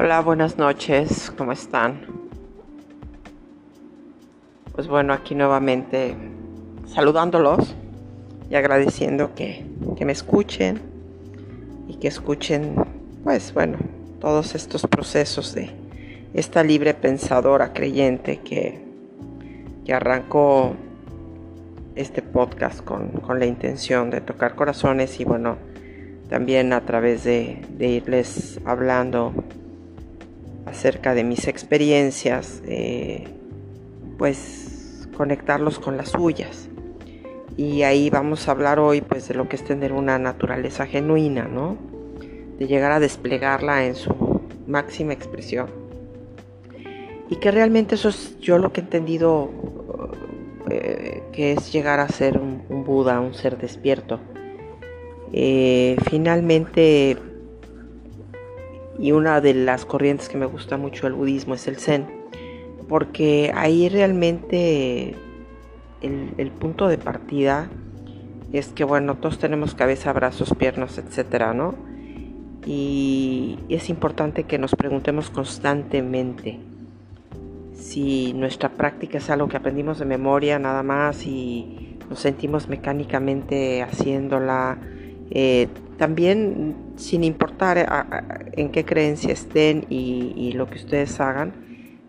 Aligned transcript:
Hola, 0.00 0.20
buenas 0.20 0.58
noches, 0.58 1.32
¿cómo 1.36 1.50
están? 1.50 2.02
Pues 4.72 4.86
bueno, 4.86 5.12
aquí 5.12 5.34
nuevamente 5.34 6.14
saludándolos 6.86 7.74
y 8.48 8.54
agradeciendo 8.54 9.34
que, 9.34 9.66
que 9.96 10.04
me 10.04 10.12
escuchen 10.12 10.78
y 11.88 11.96
que 11.96 12.06
escuchen, 12.06 12.76
pues 13.24 13.52
bueno, 13.52 13.78
todos 14.20 14.54
estos 14.54 14.86
procesos 14.86 15.52
de 15.56 15.72
esta 16.32 16.62
libre 16.62 16.94
pensadora 16.94 17.72
creyente 17.72 18.36
que, 18.36 18.80
que 19.84 19.92
arrancó 19.92 20.76
este 21.96 22.22
podcast 22.22 22.84
con, 22.84 23.08
con, 23.08 23.40
la 23.40 23.46
intención 23.46 24.10
de 24.10 24.20
tocar 24.20 24.54
corazones 24.54 25.18
y 25.18 25.24
bueno, 25.24 25.56
también 26.28 26.72
a 26.72 26.82
través 26.82 27.24
de, 27.24 27.62
de 27.70 27.88
irles 27.88 28.60
hablando 28.64 29.32
acerca 30.68 31.14
de 31.14 31.24
mis 31.24 31.48
experiencias, 31.48 32.62
eh, 32.66 33.24
pues 34.16 35.08
conectarlos 35.16 35.78
con 35.78 35.96
las 35.96 36.10
suyas. 36.10 36.68
Y 37.56 37.82
ahí 37.82 38.08
vamos 38.08 38.48
a 38.48 38.52
hablar 38.52 38.78
hoy 38.78 39.00
pues 39.00 39.28
de 39.28 39.34
lo 39.34 39.48
que 39.48 39.56
es 39.56 39.64
tener 39.64 39.92
una 39.92 40.18
naturaleza 40.18 40.86
genuina, 40.86 41.44
¿no? 41.44 41.76
De 42.58 42.66
llegar 42.66 42.92
a 42.92 43.00
desplegarla 43.00 43.84
en 43.84 43.96
su 43.96 44.40
máxima 44.66 45.12
expresión. 45.12 45.68
Y 47.30 47.36
que 47.36 47.50
realmente 47.50 47.96
eso 47.96 48.08
es 48.08 48.38
yo 48.40 48.58
lo 48.58 48.72
que 48.72 48.80
he 48.80 48.84
entendido 48.84 49.50
eh, 50.70 51.22
que 51.32 51.52
es 51.52 51.72
llegar 51.72 52.00
a 52.00 52.08
ser 52.08 52.38
un, 52.38 52.84
Buda, 52.84 53.20
un 53.20 53.34
ser 53.34 53.58
despierto. 53.58 54.20
Eh, 55.32 55.96
finalmente 56.08 57.16
y 58.98 59.12
una 59.12 59.40
de 59.40 59.54
las 59.54 59.84
corrientes 59.84 60.28
que 60.28 60.38
me 60.38 60.46
gusta 60.46 60.76
mucho 60.76 61.04
del 61.04 61.14
budismo 61.14 61.54
es 61.54 61.68
el 61.68 61.76
zen, 61.76 62.06
porque 62.88 63.52
ahí 63.54 63.88
realmente 63.88 65.14
el, 66.02 66.50
punto 66.50 66.88
de 66.88 66.98
partida 66.98 67.68
es 68.52 68.68
que, 68.68 68.84
bueno, 68.84 69.16
todos 69.16 69.38
tenemos 69.38 69.74
cabeza, 69.74 70.12
brazos, 70.12 70.54
piernas, 70.58 70.98
etcétera, 70.98 71.54
¿no? 71.54 71.74
Y 72.66 73.58
es 73.68 73.88
importante 73.88 74.44
que 74.44 74.58
nos 74.58 74.74
preguntemos 74.74 75.30
constantemente 75.30 76.58
si 77.74 78.32
nuestra 78.34 78.70
práctica 78.70 79.18
es 79.18 79.30
algo 79.30 79.48
que 79.48 79.56
aprendimos 79.56 79.98
de 79.98 80.04
memoria 80.04 80.58
nada 80.58 80.82
más 80.82 81.24
y 81.24 81.96
nos 82.10 82.18
sentimos 82.18 82.68
mecánicamente 82.68 83.82
haciéndola. 83.82 84.78
Eh, 85.30 85.68
también, 85.98 86.76
sin 86.96 87.24
importar 87.24 87.78
eh, 87.78 87.84
en 88.52 88.70
qué 88.70 88.84
creencia 88.84 89.32
estén 89.32 89.84
y, 89.88 90.52
lo 90.52 90.68
que 90.70 90.76
ustedes 90.76 91.20
hagan, 91.20 91.52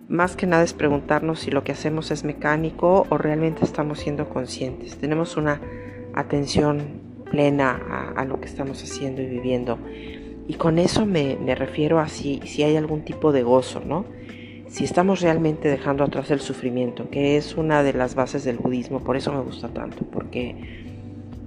más 0.08 0.36
que 0.36 0.48
nada 0.48 0.64
es 0.64 0.74
preguntarnos 0.74 1.42
si 1.42 1.52
lo 1.52 1.64
que 1.64 1.72
hacemos 1.72 2.12
es 2.12 2.24
mecánico 2.24 3.06
o 3.10 3.18
realmente 3.18 3.66
estamos 3.66 4.00
siendo 4.00 4.30
conscientes. 4.30 4.98
Tenemos 4.98 5.38
una 5.38 5.62
atención 6.14 6.82
plena 7.30 8.14
a, 8.16 8.26
lo 8.26 8.40
que 8.40 8.48
estamos 8.48 8.82
haciendo 8.84 9.22
y 9.22 9.28
viviendo. 9.28 9.78
Y 10.48 10.56
con 10.56 10.80
eso 10.80 11.06
me, 11.06 11.38
refiero 11.56 12.00
a 12.00 12.08
si, 12.08 12.42
si, 12.46 12.64
hay 12.64 12.76
algún 12.76 13.04
tipo 13.04 13.32
de 13.32 13.44
gozo, 13.44 13.82
¿no? 13.86 14.06
Si 14.68 14.84
estamos 14.84 15.22
realmente 15.22 15.68
dejando 15.68 16.04
atrás 16.04 16.32
el 16.32 16.40
sufrimiento, 16.40 17.10
que 17.10 17.38
es 17.38 17.56
una 17.56 17.84
de 17.84 17.94
las 17.94 18.16
bases 18.16 18.44
del 18.44 18.58
budismo, 18.58 19.00
por 19.00 19.16
eso 19.16 19.32
me 19.32 19.42
gusta 19.42 19.68
tanto, 19.70 20.06
porque 20.06 20.89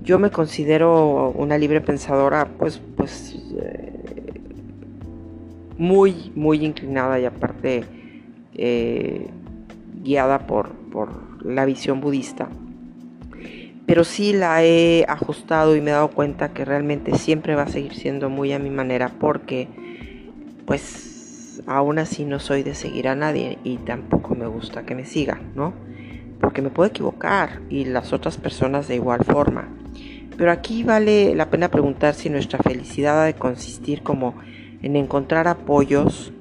yo 0.02 0.18
me 0.18 0.30
considero 0.30 1.30
una 1.30 1.58
libre 1.58 1.80
pensadora, 1.80 2.46
pues, 2.58 2.80
pues 2.96 3.36
eh, 3.60 4.40
muy, 5.78 6.32
muy 6.34 6.64
inclinada 6.64 7.18
y 7.20 7.24
aparte 7.24 7.84
eh, 8.54 9.28
guiada 10.02 10.46
por, 10.46 10.70
por 10.90 11.44
la 11.44 11.64
visión 11.64 12.00
budista. 12.00 12.48
Pero 13.86 14.04
sí 14.04 14.32
la 14.32 14.64
he 14.64 15.04
ajustado 15.08 15.76
y 15.76 15.80
me 15.80 15.90
he 15.90 15.94
dado 15.94 16.10
cuenta 16.10 16.52
que 16.52 16.64
realmente 16.64 17.16
siempre 17.18 17.54
va 17.54 17.62
a 17.62 17.68
seguir 17.68 17.94
siendo 17.94 18.30
muy 18.30 18.52
a 18.52 18.58
mi 18.58 18.70
manera 18.70 19.10
porque 19.20 19.68
pues 20.66 21.62
aún 21.66 21.98
así 21.98 22.24
no 22.24 22.38
soy 22.38 22.62
de 22.62 22.74
seguir 22.74 23.08
a 23.08 23.14
nadie 23.14 23.58
y 23.64 23.76
tampoco 23.78 24.34
me 24.34 24.46
gusta 24.46 24.84
que 24.84 24.94
me 24.94 25.04
sigan, 25.04 25.52
¿no? 25.54 25.74
Porque 26.42 26.60
me 26.60 26.68
puedo 26.68 26.90
equivocar 26.90 27.62
y 27.70 27.86
las 27.86 28.12
otras 28.12 28.36
personas 28.36 28.86
de 28.86 28.96
igual 28.96 29.24
forma. 29.24 29.68
Pero 30.36 30.52
aquí 30.52 30.82
vale 30.82 31.34
la 31.34 31.48
pena 31.48 31.70
preguntar 31.70 32.12
si 32.12 32.28
nuestra 32.28 32.58
felicidad 32.58 33.22
ha 33.22 33.24
de 33.24 33.34
consistir 33.34 34.02
como 34.02 34.34
en 34.82 34.96
encontrar 34.96 35.48
apoyos 35.48 36.32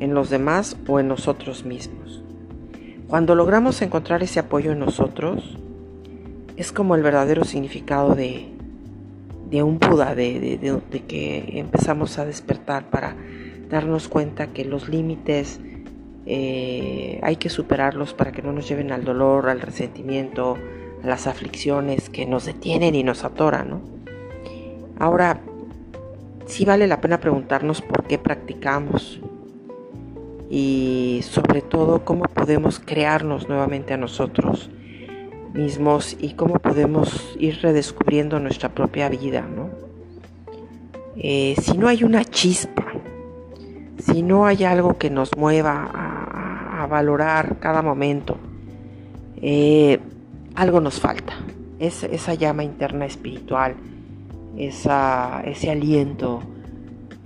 en 0.00 0.12
los 0.12 0.28
demás 0.28 0.76
o 0.86 1.00
en 1.00 1.08
nosotros 1.08 1.64
mismos. 1.64 2.22
Cuando 3.08 3.34
logramos 3.34 3.80
encontrar 3.82 4.22
ese 4.22 4.40
apoyo 4.40 4.72
en 4.72 4.80
nosotros, 4.80 5.56
es 6.56 6.72
como 6.72 6.96
el 6.96 7.02
verdadero 7.02 7.44
significado 7.44 8.14
de, 8.14 8.52
un 9.62 9.78
Buda, 9.78 10.14
de, 10.14 10.80
que 11.06 11.58
empezamos 11.58 12.18
a 12.18 12.24
despertar 12.24 12.90
para 12.90 13.14
darnos 13.70 14.08
cuenta 14.08 14.48
que 14.48 14.64
los 14.64 14.88
límites 14.88 15.60
eh, 16.26 17.20
hay 17.22 17.36
que 17.36 17.48
superarlos 17.48 18.12
para 18.12 18.32
que 18.32 18.42
no 18.42 18.52
nos 18.52 18.68
lleven 18.68 18.90
al 18.90 19.04
dolor, 19.04 19.48
al 19.48 19.60
resentimiento, 19.60 20.58
las 21.02 21.26
aflicciones 21.26 22.10
que 22.10 22.26
nos 22.26 22.44
detienen 22.44 22.94
y 22.94 23.04
nos 23.04 23.24
atoran. 23.24 23.70
¿no? 23.70 23.80
Ahora, 24.98 25.40
sí 26.46 26.64
vale 26.64 26.86
la 26.86 27.00
pena 27.00 27.20
preguntarnos 27.20 27.80
por 27.80 28.04
qué 28.04 28.18
practicamos 28.18 29.20
y 30.50 31.20
sobre 31.22 31.62
todo 31.62 32.04
cómo 32.04 32.24
podemos 32.24 32.80
crearnos 32.80 33.48
nuevamente 33.48 33.94
a 33.94 33.96
nosotros 33.96 34.70
mismos 35.54 36.16
y 36.20 36.34
cómo 36.34 36.58
podemos 36.58 37.36
ir 37.38 37.60
redescubriendo 37.62 38.40
nuestra 38.40 38.68
propia 38.70 39.08
vida. 39.08 39.42
¿no? 39.42 39.70
Eh, 41.16 41.54
si 41.62 41.78
no 41.78 41.88
hay 41.88 42.04
una 42.04 42.24
chispa, 42.24 42.84
si 43.98 44.22
no 44.22 44.46
hay 44.46 44.64
algo 44.64 44.98
que 44.98 45.10
nos 45.10 45.36
mueva 45.36 45.90
a, 45.94 46.15
valorar 46.86 47.58
cada 47.58 47.82
momento, 47.82 48.36
eh, 49.40 50.00
algo 50.54 50.80
nos 50.80 51.00
falta. 51.00 51.34
Es, 51.78 52.04
esa 52.04 52.34
llama 52.34 52.64
interna 52.64 53.06
espiritual, 53.06 53.76
ese 54.56 55.70
aliento 55.70 56.42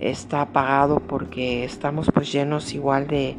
está 0.01 0.41
apagado 0.41 1.01
porque 1.01 1.65
estamos 1.65 2.11
pues 2.13 2.33
llenos 2.33 2.75
igual 2.75 3.07
de, 3.07 3.37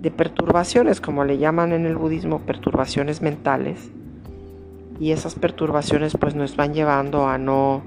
de 0.00 0.10
perturbaciones, 0.10 1.00
como 1.00 1.24
le 1.24 1.38
llaman 1.38 1.72
en 1.72 1.86
el 1.86 1.96
budismo, 1.96 2.40
perturbaciones 2.40 3.22
mentales. 3.22 3.90
Y 5.00 5.10
esas 5.10 5.34
perturbaciones 5.34 6.16
pues 6.18 6.34
nos 6.34 6.56
van 6.56 6.72
llevando 6.72 7.26
a 7.26 7.38
no 7.38 7.82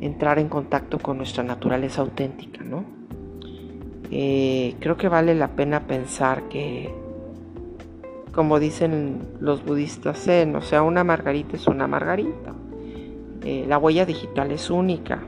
entrar 0.00 0.38
en 0.38 0.48
contacto 0.48 0.98
con 0.98 1.16
nuestra 1.16 1.42
naturaleza 1.42 2.02
auténtica, 2.02 2.64
¿no? 2.64 2.84
Eh, 4.14 4.76
creo 4.78 4.98
que 4.98 5.08
vale 5.08 5.34
la 5.34 5.56
pena 5.56 5.86
pensar 5.86 6.42
que 6.50 6.94
como 8.30 8.58
dicen 8.58 9.22
los 9.40 9.64
budistas 9.64 10.18
zen, 10.18 10.54
o 10.54 10.60
sea, 10.60 10.82
una 10.82 11.02
margarita 11.02 11.56
es 11.56 11.66
una 11.66 11.86
margarita. 11.86 12.52
Eh, 13.42 13.64
la 13.66 13.78
huella 13.78 14.04
digital 14.04 14.50
es 14.52 14.68
única. 14.68 15.22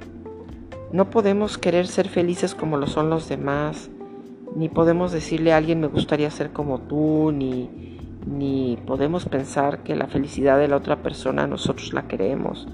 No 0.92 1.08
podemos 1.08 1.56
querer 1.56 1.86
ser 1.86 2.08
felices 2.08 2.54
como 2.54 2.76
lo 2.76 2.86
son 2.86 3.08
los 3.08 3.26
demás, 3.26 3.88
ni 4.54 4.68
podemos 4.68 5.12
decirle 5.12 5.54
a 5.54 5.56
alguien 5.56 5.80
me 5.80 5.86
gustaría 5.86 6.30
ser 6.30 6.50
como 6.50 6.80
tú, 6.80 7.32
ni, 7.32 7.98
ni 8.26 8.78
podemos 8.86 9.24
pensar 9.24 9.82
que 9.82 9.96
la 9.96 10.08
felicidad 10.08 10.58
de 10.58 10.68
la 10.68 10.76
otra 10.76 10.96
persona 11.02 11.46
nosotros 11.46 11.94
la 11.94 12.06
queremos. 12.06 12.68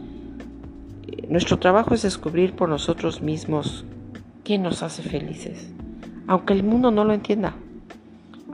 Eh, 1.06 1.28
nuestro 1.28 1.60
trabajo 1.60 1.94
es 1.94 2.02
descubrir 2.02 2.56
por 2.56 2.68
nosotros 2.68 3.22
mismos 3.22 3.84
qué 4.42 4.58
nos 4.58 4.82
hace 4.82 5.02
felices, 5.02 5.72
aunque 6.26 6.52
el 6.52 6.62
mundo 6.62 6.90
no 6.90 7.04
lo 7.04 7.12
entienda 7.12 7.54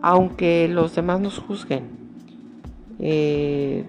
aunque 0.03 0.69
los 0.69 0.95
demás 0.95 1.21
nos 1.21 1.39
juzguen. 1.39 1.85
Eh, 3.01 3.85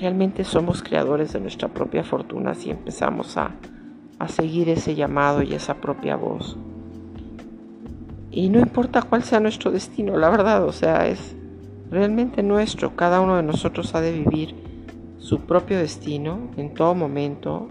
realmente 0.00 0.42
somos 0.44 0.82
creadores 0.82 1.32
de 1.32 1.40
nuestra 1.40 1.68
propia 1.68 2.02
fortuna 2.02 2.54
si 2.54 2.70
empezamos 2.70 3.36
a, 3.36 3.52
a 4.18 4.28
seguir 4.28 4.68
ese 4.68 4.94
llamado 4.94 5.42
y 5.42 5.54
esa 5.54 5.74
propia 5.74 6.16
voz. 6.16 6.56
Y 8.30 8.48
no 8.48 8.58
importa 8.58 9.02
cuál 9.02 9.22
sea 9.22 9.40
nuestro 9.40 9.70
destino, 9.70 10.16
la 10.16 10.30
verdad, 10.30 10.64
o 10.64 10.72
sea, 10.72 11.08
es 11.08 11.36
realmente 11.90 12.42
nuestro. 12.42 12.96
Cada 12.96 13.20
uno 13.20 13.36
de 13.36 13.42
nosotros 13.42 13.94
ha 13.94 14.00
de 14.00 14.12
vivir 14.12 14.54
su 15.18 15.40
propio 15.40 15.78
destino 15.78 16.50
en 16.56 16.74
todo 16.74 16.94
momento, 16.94 17.68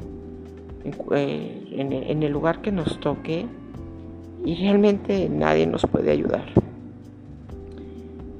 en, 0.83 0.95
eh, 1.11 2.03
en 2.07 2.23
el 2.23 2.31
lugar 2.31 2.61
que 2.61 2.71
nos 2.71 2.99
toque, 2.99 3.47
y 4.45 4.55
realmente 4.55 5.27
nadie 5.27 5.65
nos 5.67 5.85
puede 5.87 6.11
ayudar. 6.11 6.45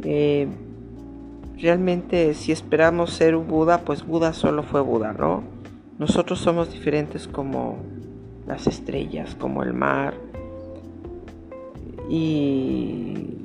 Eh, 0.04 0.48
realmente 1.58 2.34
si 2.36 2.52
esperamos 2.52 3.12
ser 3.12 3.36
un 3.36 3.48
Buda, 3.48 3.80
pues 3.80 4.06
Buda 4.06 4.32
solo 4.34 4.64
fue 4.64 4.82
Buda, 4.82 5.14
¿no? 5.14 5.44
Nosotros 5.98 6.40
somos 6.40 6.72
diferentes 6.72 7.28
como 7.28 7.78
las 8.48 8.68
estrellas, 8.68 9.36
como 9.36 9.64
el 9.64 9.74
mar. 9.74 10.14
y 12.08 13.36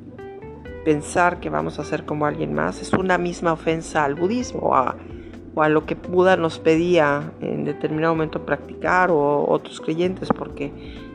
pensar 0.83 1.39
que 1.39 1.49
vamos 1.49 1.79
a 1.79 1.83
ser 1.83 2.05
como 2.05 2.25
alguien 2.25 2.53
más 2.53 2.81
es 2.81 2.93
una 2.93 3.17
misma 3.17 3.53
ofensa 3.53 4.03
al 4.03 4.15
budismo 4.15 4.61
o 4.61 4.75
a, 5.63 5.69
lo 5.69 5.85
que 5.85 5.95
Buda 5.95 6.37
nos 6.37 6.59
pedía 6.59 7.33
en 7.41 7.65
determinado 7.65 8.13
momento 8.13 8.45
practicar 8.45 9.11
o 9.11 9.45
otros 9.47 9.79
creyentes, 9.81 10.29
porque 10.29 10.71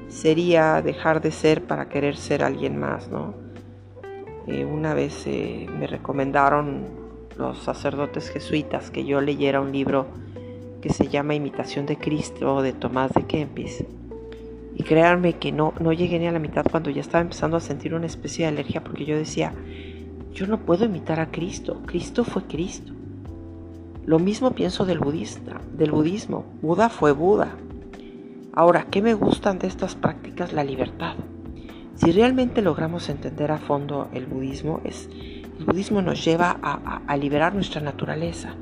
sería 0.08 0.82
dejar 0.82 1.20
de 1.20 1.31
ser 1.31 1.64
para 1.64 1.88
querer 1.88 2.17
ser 2.17 2.43
alguien 2.43 2.79
más, 2.79 3.08
¿no? 3.08 3.35
Eh, 4.47 4.64
una 4.64 4.94
vez 4.94 5.26
eh, 5.26 5.67
me 5.79 5.87
recomendaron 5.87 6.85
los 7.37 7.58
sacerdotes 7.58 8.31
jesuitas 8.31 8.91
que 8.91 9.05
yo 9.05 9.20
leyera 9.20 9.61
un 9.61 9.73
libro 9.73 10.06
que 10.81 10.91
se 10.91 11.08
llama 11.08 11.35
Imitación 11.35 11.85
de 11.87 11.97
Cristo 11.97 12.62
de 12.62 12.73
Tomás 12.73 13.12
de 13.12 13.25
Kempis. 13.25 13.85
Y 14.75 14.82
créanme 14.82 15.35
que 15.35 15.53
no, 15.53 15.73
no 15.81 15.93
llegué 15.93 16.19
ni 16.19 16.26
a 16.26 16.32
la 16.32 16.38
mitad 16.38 16.64
cuando 16.70 16.91
ya 16.91 17.00
estaba 17.00 17.23
empezando 17.23 17.56
a 17.56 17.61
sentir 17.61 17.94
una 17.94 18.06
especie 18.06 18.44
de 18.44 18.52
alergia 18.52 18.85
porque 18.85 19.05
yo 19.05 19.17
decía, 19.17 19.52
yo 20.32 20.47
no 20.47 20.61
puedo 20.61 20.85
imitar 20.85 21.19
a 21.19 21.31
Cristo, 21.31 21.82
Cristo 21.87 22.25
fue 22.25 22.43
Cristo. 22.44 22.93
Lo 24.05 24.19
mismo 24.19 24.52
pienso 24.52 24.85
del 24.85 25.00
budista, 25.00 25.61
del 25.76 25.91
budismo, 25.91 26.44
Buda 26.62 26.88
fue 26.88 27.12
Buda. 27.12 27.56
Ahora, 28.56 28.87
¿qué 28.91 29.03
me 29.03 29.12
gustan 29.12 29.58
de 29.58 29.67
estas 29.67 29.94
prácticas? 29.94 30.55
La 30.55 30.64
libertad. 30.64 31.14
Si 31.94 32.11
realmente 32.11 32.62
logramos 32.62 33.11
entender 33.11 33.50
a 33.53 33.58
fondo 33.58 34.08
el 34.14 34.25
budismo, 34.25 34.81
es, 34.82 35.11
el 35.58 35.67
budismo 35.67 36.00
nos 36.00 36.25
lleva 36.25 36.56
a, 36.62 37.17
liberar 37.19 37.55
nuestra 37.55 37.82
naturaleza. 37.82 38.55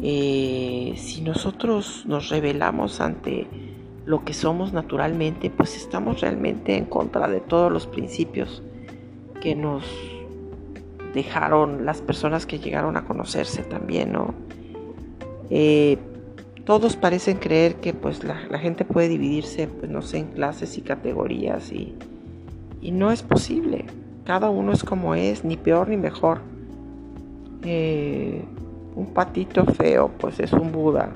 Eh, 0.00 0.94
si 0.96 1.20
nosotros 1.20 2.04
nos 2.06 2.30
revelamos 2.30 3.02
ante 3.02 3.46
lo 4.06 4.24
que 4.24 4.32
somos 4.32 4.72
naturalmente, 4.72 5.50
pues 5.50 5.76
estamos 5.76 6.22
realmente 6.22 6.74
en 6.74 6.86
contra 6.86 7.28
de 7.28 7.40
todos 7.40 7.70
los 7.70 7.86
principios 7.86 8.62
que 9.42 9.54
nos 9.54 9.84
dejaron 11.12 11.84
las 11.84 12.00
personas 12.00 12.46
que 12.46 12.58
llegaron 12.58 12.96
a 12.96 13.04
conocerse 13.04 13.64
también, 13.64 14.12
¿no? 14.12 14.32
Eh, 15.50 15.98
todos 16.68 16.96
parecen 16.96 17.38
creer 17.38 17.76
que 17.76 17.94
pues 17.94 18.22
la, 18.24 18.36
gente 18.58 18.84
puede 18.84 19.08
dividirse, 19.08 19.68
pues 19.68 19.90
no 19.90 20.02
sé, 20.02 20.18
en 20.18 20.26
clases 20.26 20.76
y 20.76 20.82
categorías 20.82 21.72
y, 21.72 21.94
y 22.82 22.90
no 22.90 23.10
es 23.10 23.22
posible. 23.22 23.86
Cada 24.26 24.50
uno 24.50 24.72
es 24.72 24.84
como 24.84 25.14
es, 25.14 25.46
ni 25.46 25.56
peor 25.56 25.88
ni 25.88 25.96
mejor. 25.96 26.42
Eh, 27.62 28.44
un 28.96 29.14
patito 29.14 29.64
feo, 29.64 30.10
pues 30.18 30.40
es 30.40 30.52
un 30.52 30.70
Buda. 30.70 31.08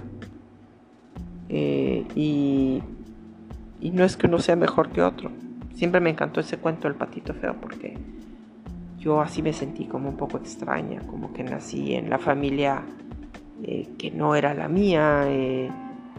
Eh, 1.51 2.07
y, 2.15 2.83
y, 3.83 3.91
no 3.91 4.05
es 4.05 4.17
que 4.17 4.29
uno 4.29 4.39
sea 4.39 4.57
mejor 4.57 4.89
que 4.89 5.03
otro. 5.03 5.31
Siempre 5.75 6.01
me 6.01 6.09
encantó 6.09 6.41
ese 6.41 6.57
cuento 6.57 6.89
del 6.89 6.97
patito 6.97 7.35
feo 7.35 7.57
porque 7.61 7.99
yo 8.99 9.21
así 9.21 9.43
me 9.43 9.53
sentí 9.53 9.85
como 9.85 10.09
un 10.09 10.17
poco 10.17 10.39
extraña, 10.39 11.03
como 11.03 11.35
que 11.35 11.45
nací 11.45 11.95
en 11.95 12.09
la 12.09 12.19
familia 12.19 12.87
eh, 13.63 13.89
que 13.99 14.11
no 14.11 14.35
era 14.35 14.55
la 14.55 14.69
mía. 14.69 15.27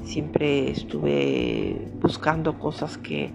siempre 0.04 0.70
estuve 0.72 1.88
buscando 2.02 2.60
cosas 2.60 2.98
que 2.98 3.32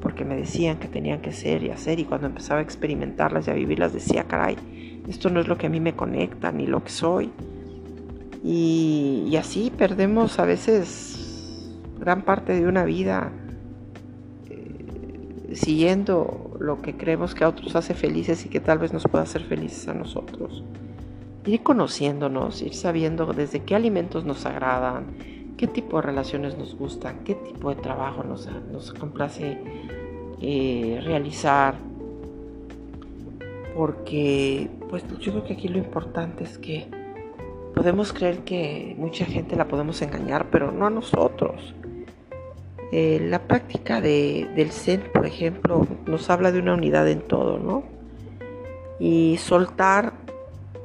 porque 0.00 0.24
me 0.24 0.36
decían 0.36 0.78
que 0.78 0.88
tenían 0.88 1.20
que 1.20 1.32
ser 1.32 1.62
y 1.62 1.70
hacer 1.70 2.00
y 2.00 2.04
cuando 2.04 2.26
empezaba 2.26 2.60
a 2.60 2.62
experimentarlas 2.62 3.46
y 3.46 3.50
a 3.50 3.54
vivirlas 3.54 3.92
decía, 3.92 4.24
caray, 4.24 4.56
esto 5.08 5.30
no 5.30 5.40
es 5.40 5.48
lo 5.48 5.58
que 5.58 5.66
a 5.66 5.70
mí 5.70 5.80
me 5.80 5.94
conecta 5.94 6.52
ni 6.52 6.66
lo 6.66 6.82
que 6.82 6.90
soy. 6.90 7.30
Y, 8.42 9.34
así 9.38 9.70
perdemos 9.76 10.38
a 10.38 10.46
veces 10.46 11.76
gran 11.98 12.22
parte 12.22 12.58
de 12.58 12.66
una 12.66 12.84
vida 12.84 13.30
eh, 14.48 15.54
siguiendo 15.54 16.56
lo 16.58 16.80
que 16.80 16.96
creemos 16.96 17.34
que 17.34 17.44
a 17.44 17.48
otros 17.48 17.76
hace 17.76 17.92
felices 17.92 18.46
y 18.46 18.48
que 18.48 18.60
tal 18.60 18.78
vez 18.78 18.92
nos 18.92 19.04
pueda 19.04 19.24
hacer 19.24 19.42
felices 19.42 19.88
a 19.88 19.94
nosotros. 19.94 20.64
Ir 21.50 21.64
conociéndonos, 21.64 22.62
ir 22.62 22.74
sabiendo 22.74 23.26
desde 23.32 23.64
qué 23.64 23.74
alimentos 23.74 24.24
nos 24.24 24.46
agradan, 24.46 25.16
qué 25.56 25.66
tipo 25.66 25.96
de 25.96 26.02
relaciones 26.02 26.56
nos 26.56 26.76
gustan, 26.76 27.24
qué 27.24 27.34
tipo 27.34 27.70
de 27.70 27.82
trabajo 27.82 28.22
nos, 28.22 28.48
nos 28.70 28.92
complace 28.92 29.58
eh, 30.40 31.00
realizar. 31.02 31.74
Porque 33.74 34.70
pues 34.88 35.02
yo 35.18 35.32
creo 35.32 35.44
que 35.44 35.54
aquí 35.54 35.66
lo 35.66 35.78
importante 35.78 36.44
es 36.44 36.56
que 36.56 36.86
podemos 37.74 38.12
creer 38.12 38.44
que 38.44 38.94
mucha 38.96 39.24
gente 39.24 39.56
la 39.56 39.66
podemos 39.66 40.00
engañar, 40.02 40.50
pero 40.52 40.70
no 40.70 40.86
a 40.86 40.90
nosotros. 40.90 41.74
Eh, 42.92 43.26
la 43.28 43.40
práctica 43.40 44.00
de, 44.00 44.48
del 44.54 44.70
Zen, 44.70 45.02
por 45.12 45.26
ejemplo, 45.26 45.84
nos 46.06 46.30
habla 46.30 46.52
de 46.52 46.60
una 46.60 46.74
unidad 46.74 47.08
en 47.08 47.22
todo, 47.22 47.58
¿no? 47.58 47.82
Y 49.00 49.36
soltar, 49.38 50.12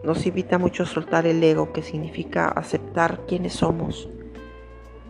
nos 0.06 0.26
invita 0.26 0.58
mucho 0.58 0.84
a 0.84 0.86
soltar 0.86 1.26
el 1.26 1.44
ego, 1.44 1.74
que 1.74 1.82
significa 1.82 2.48
aceptar 2.48 3.22
quiénes 3.28 3.54
somos, 3.54 4.08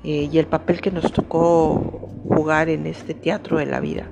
eh, 0.03 0.29
y 0.31 0.37
el 0.37 0.47
papel 0.47 0.81
que 0.81 0.91
nos 0.91 1.11
tocó 1.11 2.11
jugar 2.27 2.69
en 2.69 2.85
este 2.87 3.13
teatro 3.13 3.57
de 3.57 3.65
la 3.65 3.79
vida. 3.79 4.07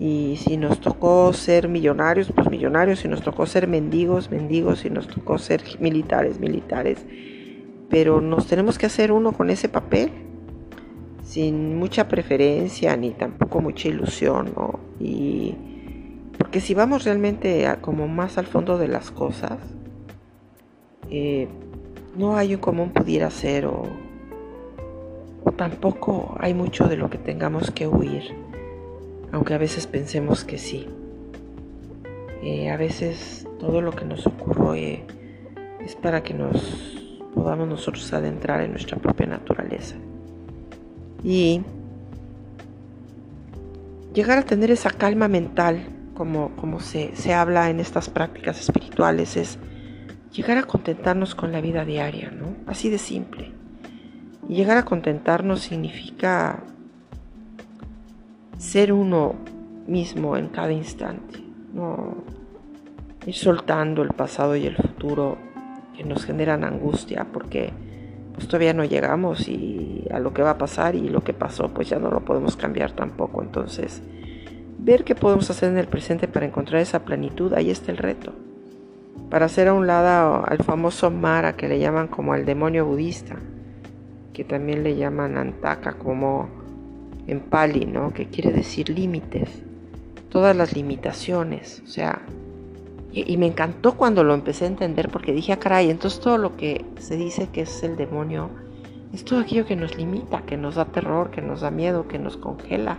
Y 0.00 0.36
si 0.38 0.56
nos 0.56 0.80
tocó 0.80 1.32
ser 1.32 1.68
millonarios, 1.68 2.32
pues 2.34 2.50
millonarios, 2.50 3.00
si 3.00 3.08
nos 3.08 3.22
tocó 3.22 3.46
ser 3.46 3.68
mendigos, 3.68 4.30
mendigos, 4.30 4.80
si 4.80 4.90
nos 4.90 5.06
tocó 5.06 5.38
ser 5.38 5.62
militares, 5.78 6.40
militares. 6.40 7.04
Pero 7.88 8.20
nos 8.20 8.46
tenemos 8.48 8.76
que 8.76 8.86
hacer 8.86 9.12
uno 9.12 9.32
con 9.32 9.50
ese 9.50 9.68
papel, 9.68 10.10
sin 11.22 11.78
mucha 11.78 12.08
preferencia 12.08 12.96
ni 12.96 13.10
tampoco 13.10 13.60
mucha 13.60 13.88
ilusión, 13.88 14.52
¿no? 14.56 14.80
Y 14.98 15.54
porque 16.54 16.66
si 16.68 16.74
vamos 16.74 17.02
realmente 17.02 17.68
como 17.80 18.06
más 18.06 18.38
al 18.38 18.46
fondo 18.46 18.78
de 18.78 18.86
las 18.86 19.10
cosas, 19.10 19.58
eh, 21.10 21.48
no 22.16 22.36
hay 22.36 22.54
un 22.54 22.60
común 22.60 22.90
pudiera 22.90 23.28
ser 23.32 23.66
o 23.66 23.88
tampoco 25.56 26.36
hay 26.38 26.54
mucho 26.54 26.86
de 26.86 26.96
lo 26.96 27.10
que 27.10 27.18
tengamos 27.18 27.72
que 27.72 27.88
huir, 27.88 28.36
aunque 29.32 29.54
a 29.54 29.58
veces 29.58 29.88
pensemos 29.88 30.44
que 30.44 30.58
sí. 30.58 30.86
Eh, 32.44 32.70
a 32.70 32.76
veces 32.76 33.48
todo 33.58 33.80
lo 33.80 33.90
que 33.90 34.04
nos 34.04 34.24
ocurre 34.24 35.02
es 35.84 35.96
para 35.96 36.22
que 36.22 36.34
nos 36.34 36.96
podamos 37.34 37.66
nosotros 37.66 38.12
adentrar 38.12 38.60
en 38.60 38.70
nuestra 38.70 38.96
propia 38.96 39.26
naturaleza. 39.26 39.96
Y 41.24 41.62
llegar 44.14 44.38
a 44.38 44.42
tener 44.44 44.70
esa 44.70 44.90
calma 44.90 45.26
mental, 45.26 45.88
como, 46.14 46.50
como 46.56 46.80
se, 46.80 47.14
se 47.16 47.34
habla 47.34 47.70
en 47.70 47.80
estas 47.80 48.08
prácticas 48.08 48.60
espirituales, 48.60 49.36
es 49.36 49.58
llegar 50.32 50.58
a 50.58 50.62
contentarnos 50.64 51.34
con 51.34 51.52
la 51.52 51.60
vida 51.60 51.84
diaria, 51.84 52.30
¿no? 52.30 52.54
Así 52.66 52.90
de 52.90 52.98
simple 52.98 53.52
llegar 54.48 54.76
a 54.76 54.84
contentarnos 54.84 55.60
significa 55.60 56.62
ser 58.58 58.92
uno 58.92 59.34
mismo 59.86 60.36
en 60.36 60.48
cada 60.48 60.72
instante, 60.72 61.40
no 61.72 62.16
ir 63.26 63.34
soltando 63.34 64.02
el 64.02 64.10
pasado 64.10 64.56
y 64.56 64.66
el 64.66 64.76
futuro 64.76 65.38
que 65.96 66.04
nos 66.04 66.24
generan 66.24 66.64
angustia 66.64 67.26
porque 67.32 67.72
pues 68.34 68.48
todavía 68.48 68.74
no 68.74 68.84
llegamos 68.84 69.48
y 69.48 70.06
a 70.10 70.18
lo 70.18 70.34
que 70.34 70.42
va 70.42 70.50
a 70.50 70.58
pasar 70.58 70.94
y 70.94 71.08
lo 71.08 71.22
que 71.22 71.32
pasó 71.32 71.68
pues 71.68 71.88
ya 71.88 71.98
no 71.98 72.10
lo 72.10 72.24
podemos 72.24 72.56
cambiar 72.56 72.92
tampoco. 72.92 73.42
Entonces, 73.42 74.02
ver 74.78 75.04
qué 75.04 75.14
podemos 75.14 75.50
hacer 75.50 75.70
en 75.70 75.78
el 75.78 75.86
presente 75.86 76.28
para 76.28 76.46
encontrar 76.46 76.80
esa 76.80 77.04
plenitud, 77.04 77.52
ahí 77.54 77.70
está 77.70 77.92
el 77.92 77.98
reto. 77.98 78.32
Para 79.30 79.46
hacer 79.46 79.68
a 79.68 79.74
un 79.74 79.86
lado 79.86 80.44
al 80.46 80.58
famoso 80.58 81.10
Mara 81.10 81.56
que 81.56 81.68
le 81.68 81.78
llaman 81.78 82.08
como 82.08 82.34
el 82.34 82.44
demonio 82.44 82.84
budista 82.86 83.36
que 84.34 84.44
también 84.44 84.82
le 84.82 84.96
llaman 84.96 85.38
Antaka 85.38 85.94
como 85.94 86.48
en 87.26 87.40
Pali, 87.40 87.86
¿no? 87.86 88.12
Que 88.12 88.26
quiere 88.26 88.52
decir 88.52 88.90
límites, 88.90 89.48
todas 90.28 90.54
las 90.54 90.74
limitaciones, 90.74 91.82
o 91.84 91.86
sea, 91.86 92.20
y, 93.12 93.36
me 93.36 93.46
encantó 93.46 93.96
cuando 93.96 94.24
lo 94.24 94.34
empecé 94.34 94.64
a 94.64 94.68
entender 94.68 95.08
porque 95.08 95.32
dije, 95.32 95.52
ah, 95.52 95.58
caray, 95.60 95.88
entonces 95.88 96.18
todo 96.18 96.36
lo 96.36 96.56
que 96.56 96.84
se 96.98 97.16
dice 97.16 97.46
que 97.46 97.60
es 97.60 97.84
el 97.84 97.96
demonio 97.96 98.50
es 99.12 99.24
todo 99.24 99.38
aquello 99.38 99.64
que 99.64 99.76
nos 99.76 99.96
limita, 99.96 100.42
que 100.42 100.56
nos 100.56 100.74
da 100.74 100.86
terror, 100.86 101.30
que 101.30 101.40
nos 101.40 101.60
da 101.60 101.70
miedo, 101.70 102.08
que 102.08 102.18
nos 102.18 102.36
congela. 102.36 102.98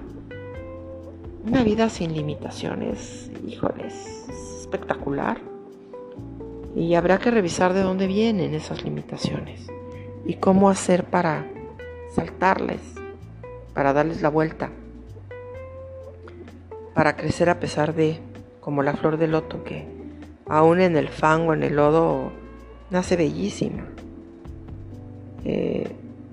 Una 1.46 1.64
vida 1.64 1.90
sin 1.90 2.16
limitaciones, 2.16 3.30
híjoles, 3.48 3.94
es 4.28 4.62
espectacular. 4.62 5.38
Y 6.76 6.96
habrá 6.96 7.20
que 7.20 7.30
revisar 7.30 7.74
de 7.74 7.82
dónde 7.82 8.08
vienen 8.08 8.56
esas 8.56 8.84
limitaciones 8.84 9.68
y 10.26 10.38
cómo 10.38 10.72
hacer 10.72 11.04
para 11.04 11.46
saltarles, 12.16 12.82
para 13.76 13.94
darles 13.94 14.24
la 14.24 14.30
vuelta, 14.30 14.72
para 16.96 17.16
crecer 17.16 17.52
a 17.52 17.60
pesar 17.60 17.94
de, 17.94 18.20
como 18.60 18.82
la 18.82 18.94
flor 18.94 19.18
de 19.18 19.28
loto 19.28 19.64
que 19.64 19.88
aún 20.48 20.82
en 20.82 20.98
el 20.98 21.10
fango, 21.10 21.54
en 21.54 21.62
el 21.62 21.76
lodo, 21.76 22.32
nace 22.90 23.16
bellísima. 23.18 23.86
Eh, 25.44 25.92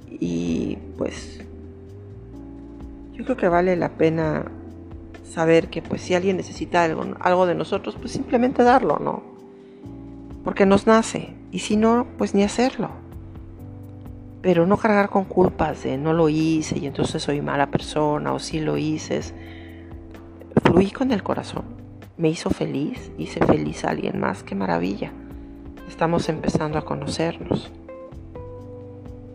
y 0.09 0.79
pues 0.97 1.45
yo 3.13 3.25
creo 3.25 3.37
que 3.37 3.49
vale 3.49 3.77
la 3.77 3.91
pena 3.91 4.51
saber 5.23 5.71
que 5.71 5.83
pues 5.83 6.03
si 6.03 6.15
alguien 6.15 6.37
necesita 6.37 6.85
algo, 6.85 7.05
algo 7.21 7.47
de 7.47 7.55
nosotros, 7.55 7.97
pues 7.99 8.13
simplemente 8.13 8.63
darlo, 8.63 8.99
¿no? 8.99 9.23
Porque 10.45 10.67
nos 10.67 10.87
nace. 10.87 11.35
Y 11.51 11.61
si 11.61 11.77
no, 11.77 12.07
pues 12.19 12.35
ni 12.35 12.43
hacerlo. 12.43 12.91
Pero 14.41 14.67
no 14.67 14.77
cargar 14.77 15.09
con 15.09 15.25
culpas 15.25 15.85
de 15.85 15.97
no 15.99 16.13
lo 16.13 16.29
hice 16.29 16.79
y 16.79 16.87
entonces 16.87 17.23
soy 17.23 17.41
mala 17.41 17.71
persona 17.71 18.33
o 18.33 18.39
si 18.39 18.61
lo 18.61 18.77
hice. 18.77 19.21
Fluí 20.65 20.91
con 20.91 21.13
el 21.13 21.23
corazón. 21.23 21.65
Me 22.17 22.29
hizo 22.29 22.51
feliz, 22.51 23.13
hice 23.19 23.45
feliz 23.45 23.85
a 23.85 23.91
alguien 23.91 24.19
más. 24.19 24.43
Qué 24.43 24.55
maravilla. 24.55 25.13
Estamos 25.89 26.29
empezando 26.29 26.79
a 26.79 26.85
conocernos. 26.85 27.71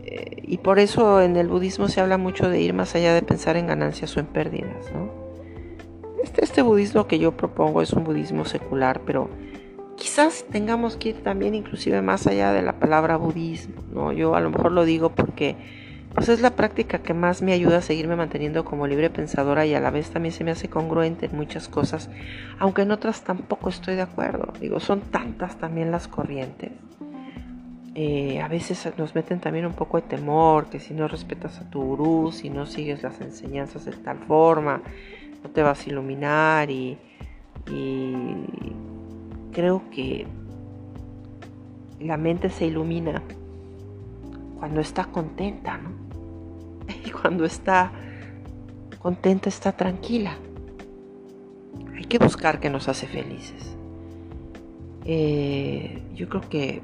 Eh, 0.04 0.44
y 0.44 0.58
por 0.58 0.80
eso 0.80 1.22
en 1.22 1.38
el 1.38 1.48
budismo 1.48 1.88
se 1.88 2.02
habla 2.02 2.18
mucho 2.18 2.50
de 2.50 2.62
ir 2.62 2.74
más 2.74 2.96
allá 2.96 3.14
de 3.14 3.22
pensar 3.22 3.56
en 3.58 3.68
ganancias 3.68 4.16
o 4.18 4.20
en 4.20 4.26
pérdidas. 4.26 4.92
¿no? 4.94 5.27
Este, 6.28 6.44
este 6.44 6.62
budismo 6.62 7.08
que 7.08 7.20
yo 7.20 7.38
propongo 7.38 7.82
es 7.82 7.94
un 7.94 8.04
budismo 8.04 8.44
secular, 8.44 9.00
pero 9.06 9.30
quizás 9.96 10.44
tengamos 10.52 10.98
que 10.98 11.10
ir 11.10 11.24
también 11.24 11.56
inclusive 11.56 12.02
más 12.02 12.28
allá 12.28 12.52
de 12.52 12.62
la 12.62 12.74
palabra 12.74 13.16
budismo, 13.16 13.82
¿no? 13.94 14.12
Yo 14.12 14.36
a 14.36 14.42
lo 14.42 14.50
mejor 14.50 14.74
lo 14.74 14.84
digo 14.84 15.12
porque 15.16 15.56
pues 16.14 16.28
es 16.28 16.42
la 16.42 16.52
práctica 16.52 17.00
que 17.00 17.14
más 17.14 17.42
me 17.42 17.54
ayuda 17.54 17.78
a 17.78 17.82
seguirme 17.82 18.18
manteniendo 18.18 18.66
como 18.66 18.88
libre 18.88 19.10
pensadora 19.10 19.66
y 19.66 19.74
a 19.74 19.80
la 19.80 19.90
vez 19.90 20.10
también 20.10 20.34
se 20.34 20.44
me 20.44 20.52
hace 20.52 20.68
congruente 20.68 21.28
en 21.28 21.38
muchas 21.38 21.70
cosas, 21.70 22.10
aunque 22.60 22.82
en 22.82 22.92
otras 22.92 23.22
tampoco 23.22 23.70
estoy 23.70 23.96
de 23.96 24.02
acuerdo. 24.02 24.52
Digo, 24.60 24.82
son 24.82 25.00
tantas 25.00 25.58
también 25.58 25.92
las 25.92 26.10
corrientes. 26.10 26.72
Eh, 27.96 28.42
a 28.42 28.50
veces 28.50 28.92
nos 28.98 29.16
meten 29.16 29.40
también 29.40 29.66
un 29.66 29.74
poco 29.74 29.96
de 30.02 30.08
temor, 30.08 30.70
que 30.70 30.82
si 30.82 30.94
no 30.94 31.08
respetas 31.08 31.62
a 31.62 31.70
tu 31.70 31.82
gurú, 31.82 32.34
si 32.34 32.50
no 32.50 32.66
sigues 32.66 33.02
las 33.02 33.22
enseñanzas 33.22 33.86
de 33.86 33.94
tal 33.94 34.18
forma, 34.18 34.82
no 35.44 35.50
te 35.50 35.64
vas 35.64 35.86
a 35.86 35.90
iluminar 35.90 36.70
y 36.70 36.98
creo 39.52 39.82
que 39.92 40.26
la 42.00 42.18
mente 42.18 42.50
se 42.50 42.66
ilumina 42.66 43.22
cuando 44.60 44.82
está 44.82 45.06
contenta, 45.06 45.78
¿no? 45.78 45.92
Y 47.06 47.12
cuando 47.12 47.46
está 47.46 47.92
contenta, 49.00 49.50
está 49.50 49.72
tranquila. 49.72 50.38
Hay 51.96 52.06
que 52.06 52.18
buscar 52.20 52.60
que 52.60 52.70
nos 52.70 52.88
hace 52.88 53.08
felices. 53.08 53.76
Eh, 55.06 56.04
yo 56.16 56.28
creo 56.30 56.42
que 56.42 56.82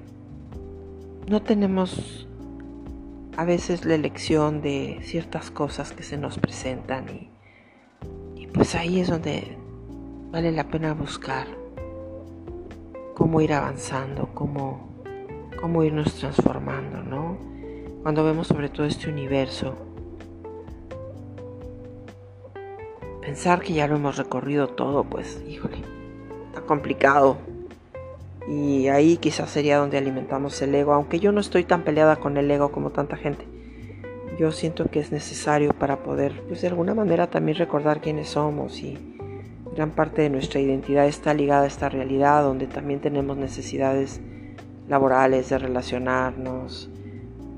no 1.28 1.42
tenemos 1.42 2.28
a 3.36 3.46
veces 3.46 3.86
la 3.86 3.96
elección 3.96 4.62
de 4.62 5.00
ciertas 5.04 5.52
cosas 5.52 5.92
que 5.92 6.04
se 6.04 6.18
nos 6.18 6.38
presentan 6.38 7.10
y, 7.10 7.30
pues 8.54 8.76
ahí 8.76 9.00
es 9.00 9.10
donde 9.10 9.58
vale 10.32 10.52
la 10.52 10.68
pena 10.68 10.94
buscar 10.94 11.48
cómo 13.16 13.42
ir 13.42 13.54
avanzando, 13.54 14.30
cómo, 14.34 14.90
cómo 15.60 15.84
irnos 15.84 16.14
transformando, 16.16 17.02
¿no? 17.04 17.38
Cuando 18.04 18.24
vemos 18.24 18.48
sobre 18.48 18.70
todo 18.70 18.86
este 18.86 19.10
universo, 19.10 19.76
pensar 23.22 23.62
que 23.62 23.74
ya 23.74 23.88
lo 23.88 23.96
hemos 23.96 24.18
recorrido 24.18 24.68
todo, 24.68 25.04
pues, 25.04 25.42
híjole, 25.48 25.78
está 26.48 26.62
complicado. 26.62 27.38
Y 28.48 28.90
ahí 28.90 29.18
quizás 29.18 29.50
sería 29.50 29.78
donde 29.78 29.98
alimentamos 29.98 30.62
el 30.62 30.76
ego, 30.76 30.94
aunque 30.94 31.20
yo 31.20 31.32
no 31.32 31.40
estoy 31.40 31.64
tan 31.64 31.84
peleada 31.84 32.18
con 32.18 32.38
el 32.38 32.52
ego 32.52 32.72
como 32.72 32.90
tanta 32.90 33.16
gente. 33.16 33.48
Yo 34.40 34.52
siento 34.52 34.86
que 34.86 35.00
es 35.00 35.12
necesario 35.12 35.74
para 35.74 36.04
poder, 36.04 36.42
pues 36.48 36.62
de 36.62 36.68
alguna 36.68 36.94
manera 36.94 37.28
también 37.28 37.58
recordar 37.58 38.02
quiénes 38.02 38.30
somos 38.30 38.82
y, 38.82 39.14
Gran 39.76 39.90
parte 39.90 40.22
de 40.22 40.30
nuestra 40.30 40.60
identidad 40.60 41.08
está 41.08 41.34
ligada 41.34 41.64
a 41.64 41.68
esta 41.68 41.90
realidad 41.90 42.44
donde 42.44 42.68
también 42.68 43.00
tenemos 43.00 43.38
necesidades 43.38 44.22
laborales, 44.88 45.50
de 45.50 45.58
relacionarnos, 45.58 46.92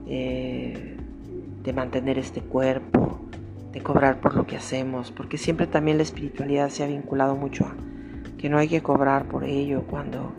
eh, 0.08 0.96
de 1.62 1.74
mantener 1.74 2.18
este 2.18 2.40
cuerpo, 2.40 3.20
de 3.74 3.82
cobrar 3.82 4.22
por 4.22 4.36
lo 4.36 4.48
que 4.48 4.56
hacemos, 4.56 5.12
porque 5.12 5.38
siempre 5.38 5.68
también 5.68 5.98
la 5.98 6.04
espiritualidad 6.04 6.70
se 6.70 6.86
ha 6.86 6.88
vinculado 6.88 7.36
mucho 7.36 7.66
a 7.66 7.76
que 8.38 8.48
no 8.48 8.60
hay 8.60 8.70
que 8.70 8.82
cobrar 8.82 9.26
por 9.26 9.44
ello 9.44 9.84
cuando 9.90 10.32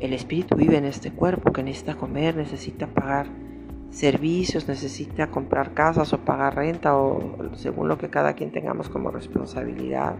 el 0.00 0.14
espíritu 0.14 0.56
vive 0.56 0.78
en 0.78 0.86
este 0.86 1.10
cuerpo 1.10 1.52
que 1.52 1.62
necesita 1.62 1.96
comer, 1.96 2.34
necesita 2.34 2.86
pagar 2.86 3.26
servicios, 3.90 4.68
necesita 4.68 5.28
comprar 5.28 5.72
casas 5.72 6.12
o 6.12 6.18
pagar 6.18 6.56
renta 6.56 6.96
o 6.96 7.36
según 7.54 7.88
lo 7.88 7.98
que 7.98 8.10
cada 8.10 8.34
quien 8.34 8.52
tengamos 8.52 8.88
como 8.88 9.10
responsabilidad 9.10 10.16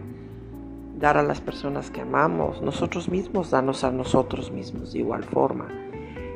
dar 0.99 1.17
a 1.17 1.23
las 1.23 1.41
personas 1.41 1.91
que 1.91 2.01
amamos, 2.01 2.61
nosotros 2.61 3.07
mismos 3.09 3.51
darnos 3.51 3.83
a 3.83 3.91
nosotros 3.91 4.51
mismos 4.51 4.93
de 4.93 4.99
igual 4.99 5.23
forma. 5.23 5.67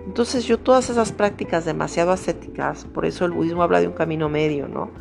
Entonces 0.06 0.46
yo 0.46 0.60
todas 0.60 0.90
esas 0.90 1.12
prácticas 1.12 1.66
demasiado 1.66 2.12
ascéticas, 2.12 2.86
por 2.86 3.06
eso 3.06 3.26
el 3.26 3.32
budismo 3.32 3.64
habla 3.64 3.82
de 3.82 3.88
un 3.88 3.94
camino 3.94 4.30
medio, 4.30 4.68
¿no? 4.68 4.92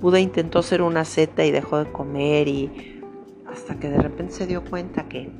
Buda 0.00 0.20
intentó 0.20 0.62
ser 0.62 0.82
una 0.82 1.00
asceta 1.00 1.44
y 1.44 1.50
dejó 1.50 1.78
de 1.78 1.90
comer 1.90 2.48
y 2.48 3.02
hasta 3.46 3.76
que 3.76 3.88
de 3.88 3.98
repente 3.98 4.34
se 4.34 4.46
dio 4.46 4.62
cuenta 4.64 5.08
que 5.08 5.30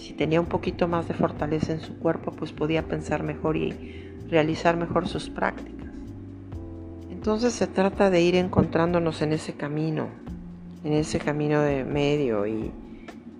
si 0.00 0.12
tenía 0.12 0.40
un 0.40 0.46
poquito 0.46 0.88
más 0.88 1.06
de 1.06 1.14
fortaleza 1.14 1.72
en 1.72 1.80
su 1.80 1.98
cuerpo, 1.98 2.32
pues 2.32 2.52
podía 2.52 2.82
pensar 2.82 3.22
mejor 3.22 3.56
y 3.56 4.07
realizar 4.28 4.76
mejor 4.76 5.08
sus 5.08 5.30
prácticas. 5.30 5.88
Entonces 7.10 7.52
se 7.52 7.66
trata 7.66 8.10
de 8.10 8.20
ir 8.20 8.36
encontrándonos 8.36 9.22
en 9.22 9.32
ese 9.32 9.54
camino, 9.54 10.08
en 10.84 10.92
ese 10.92 11.18
camino 11.18 11.60
de 11.62 11.84
medio 11.84 12.46
y 12.46 12.70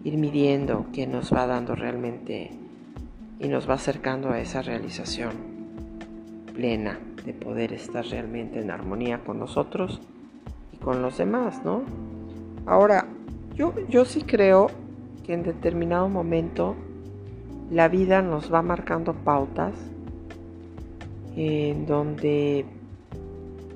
ir 0.04 0.18
midiendo 0.18 0.87
que 0.92 1.07
nos 1.07 1.33
va 1.33 1.47
dando 1.47 1.75
realmente 1.75 2.50
y 3.38 3.49
nos 3.49 3.68
va 3.68 3.75
acercando 3.75 4.30
a 4.30 4.40
esa 4.40 4.62
realización 4.62 5.33
plena 6.54 6.99
de 7.25 7.33
poder 7.33 7.73
estar 7.73 8.04
realmente 8.04 8.61
en 8.61 8.71
armonía 8.71 9.21
con 9.25 9.38
nosotros 9.38 10.00
y 10.73 10.76
con 10.78 11.02
los 11.02 11.18
demás, 11.18 11.64
¿no? 11.64 11.83
Ahora, 12.66 13.07
yo, 13.54 13.75
yo 13.88 14.04
sí 14.04 14.23
creo 14.23 14.68
que 15.25 15.35
en 15.35 15.42
determinado 15.42 16.09
momento 16.09 16.75
la 17.71 17.88
vida 17.88 18.23
nos 18.23 18.52
va 18.52 18.62
marcando 18.62 19.14
pautas 19.14 19.75
en 21.38 21.87
donde 21.87 22.64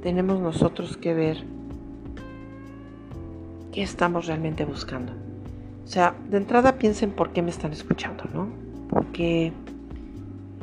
tenemos 0.03 0.41
nosotros 0.41 0.97
que 0.97 1.15
ver 1.15 1.45
qué 3.71 3.83
estamos 3.83 4.27
realmente 4.27 4.65
buscando. 4.65 5.13
O 5.85 5.87
sea, 5.87 6.17
de 6.29 6.39
entrada 6.39 6.77
piensen 6.77 7.13
por 7.13 7.33
qué 7.33 7.41
me 7.41 7.51
están 7.51 7.73
escuchando, 7.73 8.25
¿no? 8.35 8.49
Porque 8.91 9.53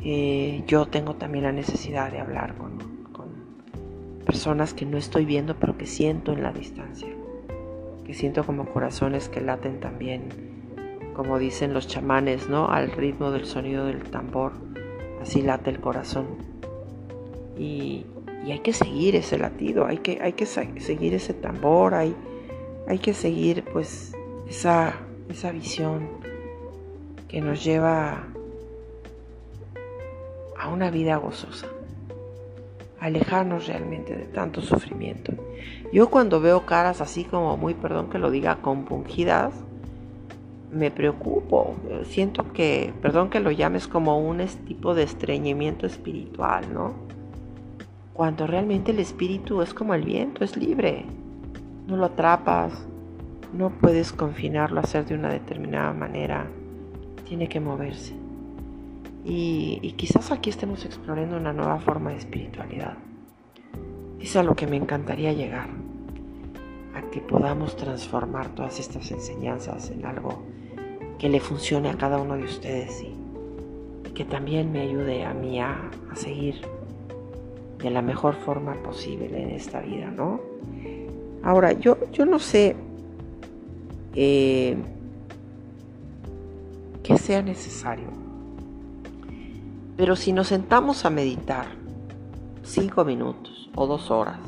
eh, 0.04 0.62
yo 0.66 0.86
tengo 0.86 1.14
también 1.14 1.44
la 1.44 1.52
necesidad 1.52 2.12
de 2.12 2.20
hablar 2.20 2.54
con, 2.56 2.78
con 3.12 3.28
personas 4.26 4.74
que 4.74 4.84
no 4.84 4.98
estoy 4.98 5.24
viendo, 5.24 5.56
pero 5.56 5.78
que 5.78 5.86
siento 5.86 6.34
en 6.34 6.42
la 6.42 6.52
distancia. 6.52 7.08
Que 8.04 8.12
siento 8.12 8.44
como 8.44 8.66
corazones 8.66 9.30
que 9.30 9.40
laten 9.40 9.80
también, 9.80 10.28
como 11.14 11.38
dicen 11.38 11.72
los 11.72 11.88
chamanes, 11.88 12.50
¿no? 12.50 12.68
Al 12.68 12.90
ritmo 12.92 13.30
del 13.30 13.46
sonido 13.46 13.86
del 13.86 14.02
tambor. 14.02 14.52
Así 15.22 15.40
late 15.40 15.70
el 15.70 15.80
corazón. 15.80 16.50
Y, 17.60 18.06
hay 18.50 18.60
que 18.60 18.72
seguir 18.72 19.14
ese 19.14 19.38
latido, 19.38 19.86
hay 19.86 19.98
que, 19.98 20.18
hay 20.20 20.32
que 20.32 20.46
seguir 20.46 21.14
ese 21.14 21.34
tambor, 21.34 21.94
hay 21.94 22.16
hay 22.90 22.98
que 22.98 23.14
seguir 23.14 23.64
pues 23.72 24.12
esa, 24.48 24.94
esa 25.28 25.52
visión 25.52 26.08
que 27.28 27.40
nos 27.40 27.62
lleva 27.62 28.24
a 30.58 30.68
una 30.68 30.90
vida 30.90 31.16
gozosa, 31.16 31.68
alejarnos 32.98 33.68
realmente 33.68 34.16
de 34.16 34.24
tanto 34.24 34.60
sufrimiento. 34.60 35.32
Yo 35.92 36.10
cuando 36.10 36.40
veo 36.40 36.66
caras 36.66 37.00
así 37.00 37.22
como 37.22 37.56
muy, 37.56 37.74
perdón 37.74 38.10
que 38.10 38.18
lo 38.18 38.32
diga, 38.32 38.56
compungidas, 38.56 39.54
me 40.72 40.90
preocupo. 40.90 41.76
Siento 42.06 42.52
que, 42.52 42.92
perdón 43.00 43.30
que 43.30 43.38
lo 43.38 43.52
llames 43.52 43.86
como 43.86 44.18
un 44.18 44.44
tipo 44.66 44.94
de 44.96 45.04
estreñimiento 45.04 45.86
espiritual, 45.86 46.74
¿no? 46.74 46.94
Cuando 48.20 48.46
realmente 48.46 48.90
el 48.90 48.98
espíritu 48.98 49.62
es 49.62 49.72
como 49.72 49.94
el 49.94 50.02
viento, 50.02 50.44
es 50.44 50.54
libre 50.54 51.06
no 51.86 51.96
lo 51.96 52.04
atrapas, 52.04 52.86
no 53.54 53.70
puedes 53.70 54.12
confinarlo 54.12 54.78
a 54.78 54.82
hacer 54.82 55.06
de 55.06 55.14
una 55.14 55.30
determinada 55.30 55.94
manera, 55.94 56.46
tiene 57.26 57.48
que 57.48 57.60
moverse. 57.60 58.12
Y, 59.24 59.94
quizás 59.96 60.32
aquí 60.32 60.50
estemos 60.50 60.84
explorando 60.84 61.38
una 61.38 61.54
nueva 61.54 61.78
forma 61.78 62.10
de 62.10 62.18
espiritualidad. 62.18 62.98
Es 64.20 64.36
a 64.36 64.42
lo 64.42 64.54
que 64.54 64.66
me 64.66 64.76
encantaría 64.76 65.32
llegar, 65.32 65.70
a 66.94 67.10
que 67.10 67.22
podamos 67.22 67.74
transformar 67.74 68.54
todas 68.54 68.80
estas 68.80 69.10
enseñanzas 69.12 69.90
en 69.92 70.04
algo 70.04 70.42
que 71.18 71.30
le 71.30 71.40
funcione 71.40 71.88
a 71.88 71.96
cada 71.96 72.18
uno 72.18 72.36
de 72.36 72.44
ustedes 72.44 73.02
y, 73.02 74.12
que 74.12 74.26
también 74.26 74.72
me 74.72 74.82
ayude 74.82 75.24
a 75.24 75.32
mí 75.32 75.58
a, 75.58 75.90
a 76.10 76.16
seguir 76.16 76.60
de 77.82 77.90
la 77.90 78.02
mejor 78.02 78.34
forma 78.34 78.74
posible 78.82 79.42
en 79.42 79.50
esta 79.50 79.80
vida, 79.80 80.10
¿no? 80.10 80.40
Ahora, 81.42 81.72
yo, 81.72 81.96
yo 82.12 82.26
no 82.26 82.38
sé 82.38 82.76
eh, 84.14 84.76
que 87.02 87.16
sea 87.18 87.42
necesario. 87.42 88.08
Pero 89.96 90.16
si 90.16 90.32
nos 90.32 90.48
sentamos 90.48 91.04
a 91.04 91.10
meditar 91.10 91.66
cinco 92.62 93.04
minutos 93.04 93.70
o 93.74 93.86
dos 93.86 94.10
horas 94.10 94.38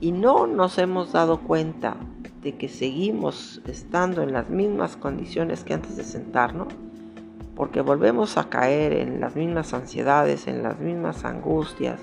y 0.00 0.12
no 0.12 0.46
nos 0.46 0.78
hemos 0.78 1.12
dado 1.12 1.40
cuenta 1.40 1.96
de 2.42 2.56
que 2.56 2.68
seguimos 2.68 3.60
estando 3.66 4.22
en 4.22 4.32
las 4.32 4.50
mismas 4.50 4.96
condiciones 4.96 5.64
que 5.64 5.74
antes 5.74 5.96
de 5.96 6.04
sentarnos, 6.04 6.72
porque 7.56 7.80
volvemos 7.80 8.38
a 8.38 8.48
caer 8.48 8.92
en 8.92 9.20
las 9.20 9.36
mismas 9.36 9.74
ansiedades, 9.74 10.46
en 10.46 10.62
las 10.62 10.78
mismas 10.78 11.24
angustias, 11.24 12.00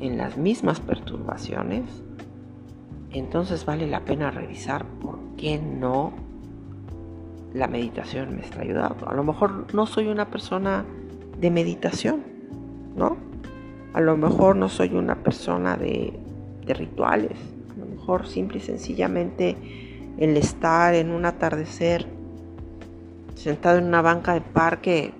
en 0.00 0.18
las 0.18 0.36
mismas 0.36 0.80
perturbaciones, 0.80 1.84
entonces 3.14 3.64
vale 3.64 3.86
la 3.86 4.00
pena 4.00 4.30
revisar 4.30 4.84
por 4.84 5.18
qué 5.36 5.58
no 5.58 6.12
la 7.54 7.68
meditación 7.68 8.34
me 8.34 8.42
está 8.42 8.62
ayudando. 8.62 9.08
A 9.08 9.14
lo 9.14 9.22
mejor 9.22 9.72
no 9.72 9.86
soy 9.86 10.08
una 10.08 10.28
persona 10.28 10.84
de 11.38 11.50
meditación, 11.50 12.22
¿no? 12.96 13.16
A 13.92 14.00
lo 14.00 14.16
mejor 14.16 14.56
no 14.56 14.68
soy 14.68 14.94
una 14.94 15.14
persona 15.22 15.76
de, 15.76 16.18
rituales. 16.66 17.38
A 17.76 17.80
lo 17.80 17.86
mejor 17.86 18.26
simple 18.26 18.58
y 18.58 18.60
sencillamente 18.60 19.56
el 20.18 20.36
estar 20.36 20.94
en 20.94 21.10
un 21.10 21.26
atardecer 21.26 22.08
sentado 23.34 23.78
en 23.78 23.84
una 23.84 24.02
banca 24.02 24.34
de 24.34 24.40
parque 24.40 25.12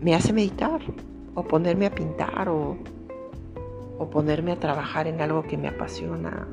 me 0.00 0.14
hace 0.14 0.32
meditar 0.32 0.80
o 1.34 1.42
ponerme 1.44 1.86
a 1.86 1.94
pintar 1.94 2.48
o, 2.48 2.76
o 3.98 4.10
ponerme 4.10 4.52
a 4.52 4.56
trabajar 4.56 5.06
en 5.06 5.20
algo 5.20 5.42
que 5.42 5.56
me 5.56 5.68
apasiona. 5.68 6.46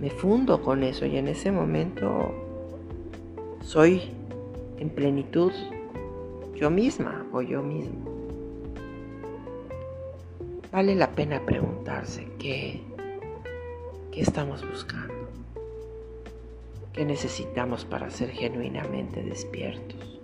Me 0.00 0.10
fundo 0.10 0.62
con 0.62 0.82
eso 0.82 1.06
y 1.06 1.16
en 1.16 1.28
ese 1.28 1.50
momento 1.50 2.34
soy 3.62 4.02
en 4.78 4.90
plenitud 4.90 5.52
yo 6.54 6.70
misma 6.70 7.26
o 7.32 7.42
yo 7.42 7.62
mismo. 7.62 8.04
Vale 10.72 10.94
la 10.94 11.10
pena 11.10 11.40
preguntarse 11.44 12.28
qué, 12.38 12.82
qué 14.12 14.20
estamos 14.20 14.66
buscando. 14.68 15.25
¿Qué 16.96 17.04
necesitamos 17.04 17.84
para 17.84 18.08
ser 18.08 18.30
genuinamente 18.30 19.22
despiertos? 19.22 20.18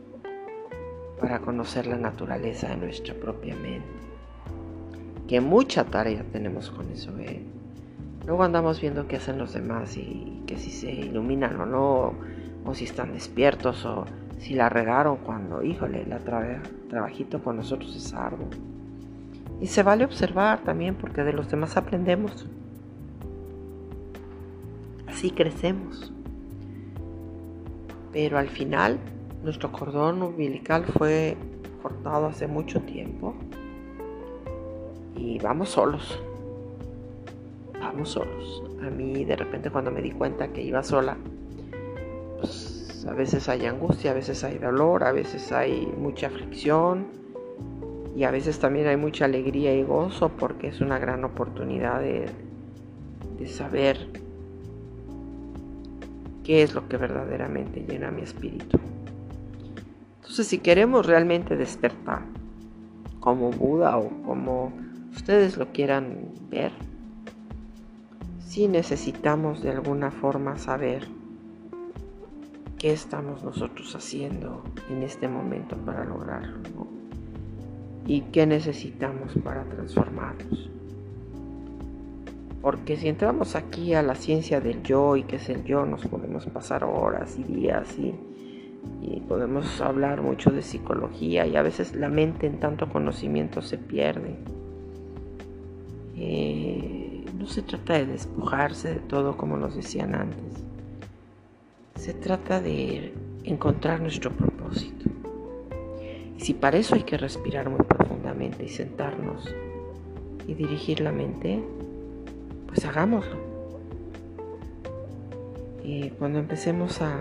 Para 1.21 1.41
conocer 1.41 1.87
la 1.87 1.99
naturaleza 1.99 2.71
de 2.71 2.79
nuestra 2.79 3.13
propia 3.13 3.55
mente. 3.55 3.87
Que 5.29 5.43
mucha 5.43 5.85
tarea 5.85 6.25
tenemos 6.33 6.71
con 6.71 6.91
eso. 6.91 7.11
¿eh? 7.19 7.43
Luego 8.27 8.43
andamos 8.43 8.81
viendo 8.81 9.07
qué 9.07 9.17
hacen 9.17 9.37
los 9.37 9.53
demás 9.53 9.99
y 9.99 10.45
que 10.47 10.57
si 10.57 10.71
se 10.71 10.91
iluminan 10.91 11.61
o 11.61 11.67
no, 11.67 12.15
o 12.65 12.75
si 12.75 12.85
están 12.85 13.13
despiertos, 13.13 13.85
o 13.85 14.07
si 14.39 14.55
la 14.55 14.71
regaron 14.71 15.19
cuando, 15.19 15.63
híjole, 15.63 16.07
la 16.07 16.21
trabajito 16.89 17.43
con 17.45 17.59
nosotros 17.59 17.95
es 17.95 18.15
arduo. 18.15 18.49
Y 19.61 19.67
se 19.67 19.83
vale 19.83 20.07
observar 20.07 20.61
también 20.61 20.95
porque 20.95 21.23
de 21.23 21.35
los 21.35 21.51
demás 21.51 21.77
aprendemos. 21.77 22.47
Así 25.07 25.33
crecemos. 25.33 26.15
Pero 28.13 28.39
al 28.39 28.49
final 28.49 28.99
nuestro 29.43 29.73
cordón 29.73 30.23
umbilical 30.23 30.85
fue 30.85 31.37
cortado 31.83 32.27
hace 32.27 32.47
mucho 32.47 32.81
tiempo 32.81 33.35
y 35.17 35.39
vamos 35.39 35.71
solos. 35.71 36.21
Vamos 37.81 38.11
solos. 38.11 38.63
A 38.83 38.91
mí 38.91 39.25
de 39.25 39.37
repente 39.37 39.71
cuando 39.71 39.91
me 39.91 40.03
di 40.03 40.13
cuenta 40.13 40.49
que 40.53 40.63
iba 40.63 40.83
sola, 40.83 41.17
pues 42.39 43.07
a 43.09 43.13
veces 43.13 43.49
hay 43.49 43.67
angustia, 43.67 44.13
a 44.13 44.15
veces 44.15 44.45
hay 44.45 44.59
dolor, 44.59 45.05
a 45.05 45.13
veces 45.13 45.51
hay 45.53 45.93
mucha 45.99 46.29
aflicción 46.29 47.07
y 48.15 48.25
a 48.25 48.31
veces 48.31 48.59
también 48.59 48.87
hay 48.87 48.97
mucha 48.97 49.25
alegría 49.25 49.75
y 49.75 49.83
gozo 49.83 50.29
porque 50.29 50.69
es 50.69 50.81
una 50.81 50.99
gran 50.99 51.25
oportunidad 51.25 52.01
de, 52.01 52.27
de 53.39 53.47
saber 53.49 54.22
qué 56.45 56.63
es 56.63 56.75
lo 56.75 56.89
que 56.89 56.97
verdaderamente 56.97 57.85
llena 57.87 58.11
mi 58.11 58.23
espíritu. 58.23 58.79
Entonces, 60.17 60.47
si 60.47 60.59
queremos 60.59 61.07
realmente 61.07 61.57
despertar, 61.57 62.23
como 63.21 63.51
Buda 63.51 63.97
o 63.99 64.09
como 64.25 64.73
ustedes 65.15 65.57
lo 65.57 65.73
quieran 65.73 66.31
ver, 66.51 66.73
sí 68.41 68.67
necesitamos 68.67 69.63
de 69.63 69.71
alguna 69.71 70.11
forma 70.11 70.59
saber 70.59 71.07
qué 72.79 72.93
estamos 72.93 73.45
nosotros 73.45 73.95
haciendo 73.95 74.65
en 74.91 75.05
este 75.05 75.29
momento 75.29 75.77
para 75.77 76.05
lograrlo 76.05 76.89
y 78.07 78.23
qué 78.23 78.45
necesitamos 78.45 79.35
para 79.45 79.63
transformarnos. 79.65 80.72
Porque 82.63 82.97
si 82.97 83.09
entramos 83.09 83.57
aquí 83.57 83.93
a 83.93 84.03
la 84.03 84.15
ciencia 84.15 84.61
del 84.61 84.85
yo 84.85 85.17
y 85.17 85.25
qué 85.25 85.37
es 85.37 85.49
el 85.49 85.65
yo, 85.65 85.85
nos 85.85 86.07
podemos 86.07 86.47
pasar 86.47 86.85
horas 86.85 87.37
y 87.37 87.43
días 87.43 87.99
y, 87.99 88.15
podemos 89.29 89.81
hablar 89.81 90.21
mucho 90.21 90.51
de 90.51 90.61
psicología 90.61 91.47
y 91.47 91.57
a 91.57 91.63
veces 91.63 91.95
la 91.95 92.11
mente 92.11 92.47
en 92.47 92.61
tanto 92.61 92.89
conocimiento 92.91 93.63
se 93.63 93.79
pierde. 93.79 94.37
Eh, 96.17 97.25
no 97.39 97.47
se 97.47 97.63
trata 97.63 97.95
de 97.95 98.07
despojarse 98.07 98.95
de 98.95 99.01
todo 99.01 99.37
como 99.39 99.57
nos 99.57 99.75
decían 99.75 100.15
antes. 100.15 100.63
Se 101.95 102.13
trata 102.13 102.61
de 102.61 103.15
encontrar 103.45 104.01
nuestro 104.01 104.33
propósito. 104.33 105.09
Y 106.37 106.41
si 106.41 106.53
para 106.53 106.77
eso 106.77 106.95
hay 106.95 107.05
que 107.05 107.17
respirar 107.17 107.71
muy 107.71 107.81
profundamente 107.81 108.65
y 108.65 108.69
sentarnos 108.69 109.55
y 110.47 110.55
dirigir 110.55 111.01
la 111.01 111.13
mente, 111.13 111.63
pues 112.73 112.87
hagámoslo. 112.87 113.37
Y 115.85 116.11
cuando 116.11 116.39
empecemos 116.39 117.03
a, 117.03 117.19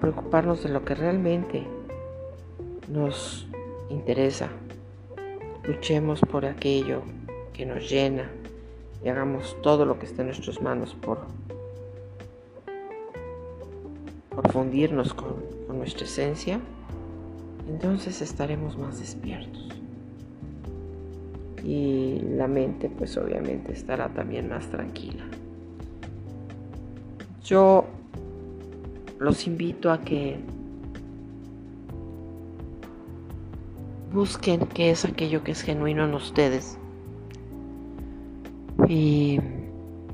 preocuparnos 0.00 0.62
de 0.62 0.68
lo 0.68 0.84
que 0.84 0.94
realmente 0.94 1.66
nos 2.88 3.48
interesa, 3.90 4.48
luchemos 5.64 6.20
por 6.20 6.46
aquello 6.46 7.02
que 7.52 7.66
nos 7.66 7.90
llena 7.90 8.30
y 9.04 9.08
hagamos 9.08 9.56
todo 9.62 9.84
lo 9.84 9.98
que 9.98 10.06
esté 10.06 10.22
en 10.22 10.28
nuestras 10.28 10.62
manos 10.62 10.94
por, 10.94 11.26
por 14.30 14.52
fundirnos 14.52 15.12
con 15.12 15.36
nuestra 15.76 16.04
esencia, 16.04 16.60
entonces 17.68 18.22
estaremos 18.22 18.78
más 18.78 19.00
despiertos 19.00 19.68
y 21.64 22.20
la 22.36 22.48
mente 22.48 22.88
pues 22.88 23.16
obviamente 23.16 23.72
estará 23.72 24.08
también 24.08 24.48
más 24.48 24.68
tranquila. 24.68 25.24
Yo 27.44 27.84
los 29.18 29.46
invito 29.46 29.90
a 29.90 30.00
que 30.00 30.38
busquen 34.12 34.66
qué 34.66 34.90
es 34.90 35.04
aquello 35.04 35.44
que 35.44 35.52
es 35.52 35.62
genuino 35.62 36.04
en 36.04 36.14
ustedes 36.14 36.78
y 38.88 39.38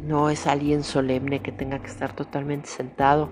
no 0.07 0.31
es 0.31 0.47
alguien 0.47 0.83
solemne 0.83 1.41
que 1.41 1.53
tenga 1.53 1.79
que 1.79 1.87
estar 1.87 2.15
totalmente 2.15 2.69
sentado 2.69 3.29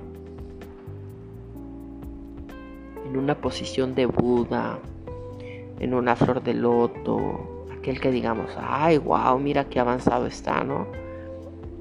en 3.07 3.16
una 3.16 3.37
posición 3.40 3.94
de 3.94 4.07
Buda, 4.07 4.79
en 5.79 5.94
una 5.94 6.16
flor 6.16 6.42
de 6.42 6.55
loto, 6.55 7.53
aquel 7.85 8.01
que 8.01 8.11
digamos, 8.11 8.51
ay, 8.59 8.97
wow, 8.97 9.38
mira 9.38 9.64
qué 9.64 9.79
avanzado 9.79 10.27
está, 10.27 10.64
¿no? 10.64 10.87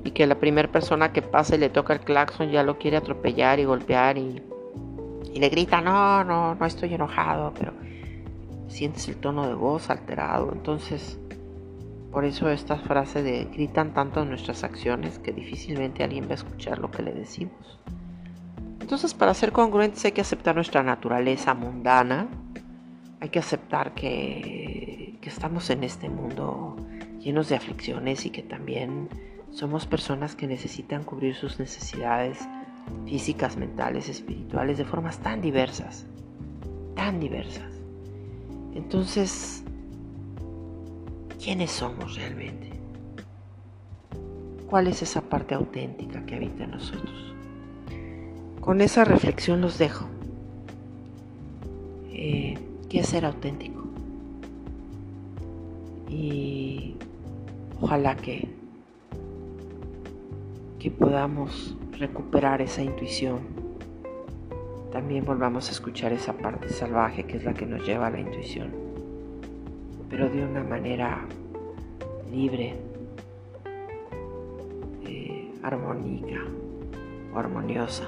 Y 0.04 0.12
que 0.12 0.28
la 0.28 0.36
primera 0.36 0.70
persona 0.70 1.13
que 1.13 1.22
pase 1.22 1.58
le 1.58 1.70
toca 1.70 1.94
el 1.94 2.02
claxon 2.02 2.52
ya 2.52 2.62
lo 2.62 2.78
quiere 2.78 2.98
atropellar 2.98 3.62
y 3.62 3.63
golpear 3.63 4.18
y, 4.18 4.44
y 5.34 5.39
le 5.39 5.48
grita, 5.48 5.80
no, 5.80 6.26
no, 6.26 6.56
no 6.56 6.66
estoy 6.66 6.94
enojado, 6.94 7.54
pero 7.58 7.72
sientes 8.68 9.08
el 9.08 9.16
tono 9.16 9.48
de 9.48 9.54
voz 9.54 9.89
alterado. 9.89 10.52
Entonces, 10.52 11.18
por 12.12 12.26
eso 12.26 12.50
esta 12.50 12.76
frase 12.76 13.24
de 13.24 13.46
gritan 13.46 13.94
tanto 13.94 14.26
nuestras 14.26 14.66
acciones 14.66 15.20
que 15.20 15.32
difícilmente 15.32 16.04
alguien 16.04 16.26
va 16.26 16.32
a 16.32 16.36
escuchar 16.36 16.80
lo 16.80 16.92
que 16.92 17.02
le 17.02 17.13
decimos. 17.13 17.80
Entonces, 18.82 19.13
para 19.13 19.34
ser 19.34 19.54
congruentes 19.54 20.04
hay 20.04 20.12
que 20.12 20.20
aceptar 20.20 20.54
nuestra 20.54 20.84
naturaleza 20.84 21.54
mundana, 21.54 22.28
hay 23.22 23.30
que 23.30 23.39
aceptar 23.39 23.94
que, 23.94 25.12
estamos 25.29 25.69
en 25.69 25.83
este 25.83 26.09
mundo 26.09 26.75
llenos 27.19 27.49
de 27.49 27.55
aflicciones 27.55 28.25
y 28.25 28.29
que 28.29 28.43
también 28.43 29.09
somos 29.51 29.86
personas 29.86 30.36
que 30.36 30.47
necesitan 30.47 31.03
cubrir 31.03 31.36
sus 31.36 31.59
necesidades 31.59 32.39
físicas, 33.05 33.55
mentales, 33.55 34.09
espirituales 34.09 34.77
de 34.77 34.86
formas 34.86 35.19
tan 35.19 35.41
diversas, 35.41 36.05
tan 36.95 37.19
diversas. 37.19 37.71
Entonces, 38.73 39.63
¿quiénes 41.39 41.71
somos 41.71 42.15
realmente? 42.15 42.73
cuál 44.73 44.88
es 44.88 45.03
esa 45.03 45.21
parte 45.21 45.53
auténtica 45.53 46.25
que 46.25 46.33
habita 46.33 46.63
en 46.63 46.71
nosotros. 46.71 47.36
Con 48.59 48.81
esa 48.81 49.05
reflexión 49.05 49.62
los 49.62 49.77
dejo. 49.77 50.07
Eh, 52.12 52.57
¿Qué 52.89 53.01
es 53.01 53.05
ser 53.09 53.23
auténtico? 53.25 53.83
Y 56.13 56.95
ojalá 57.82 58.15
que, 58.15 58.47
que 60.78 60.91
podamos 60.91 61.76
recuperar 61.97 62.62
esa 62.62 62.84
intuición. 62.84 63.39
También 64.91 65.26
volvamos 65.26 65.69
a 65.69 65.71
escuchar 65.71 66.13
esa 66.13 66.34
parte 66.34 66.69
salvaje 66.69 67.23
que 67.23 67.38
es 67.38 67.43
la 67.43 67.56
que 67.56 67.65
nos 67.65 67.84
lleva 67.84 68.08
a 68.08 68.10
la 68.12 68.19
intuición, 68.19 68.69
pero 70.08 70.30
de 70.30 70.45
una 70.45 70.63
manera 70.63 71.26
libre, 72.32 72.76
eh, 75.08 75.52
armónica 75.63 76.45
o 77.34 77.39
armoniosa. 77.39 78.08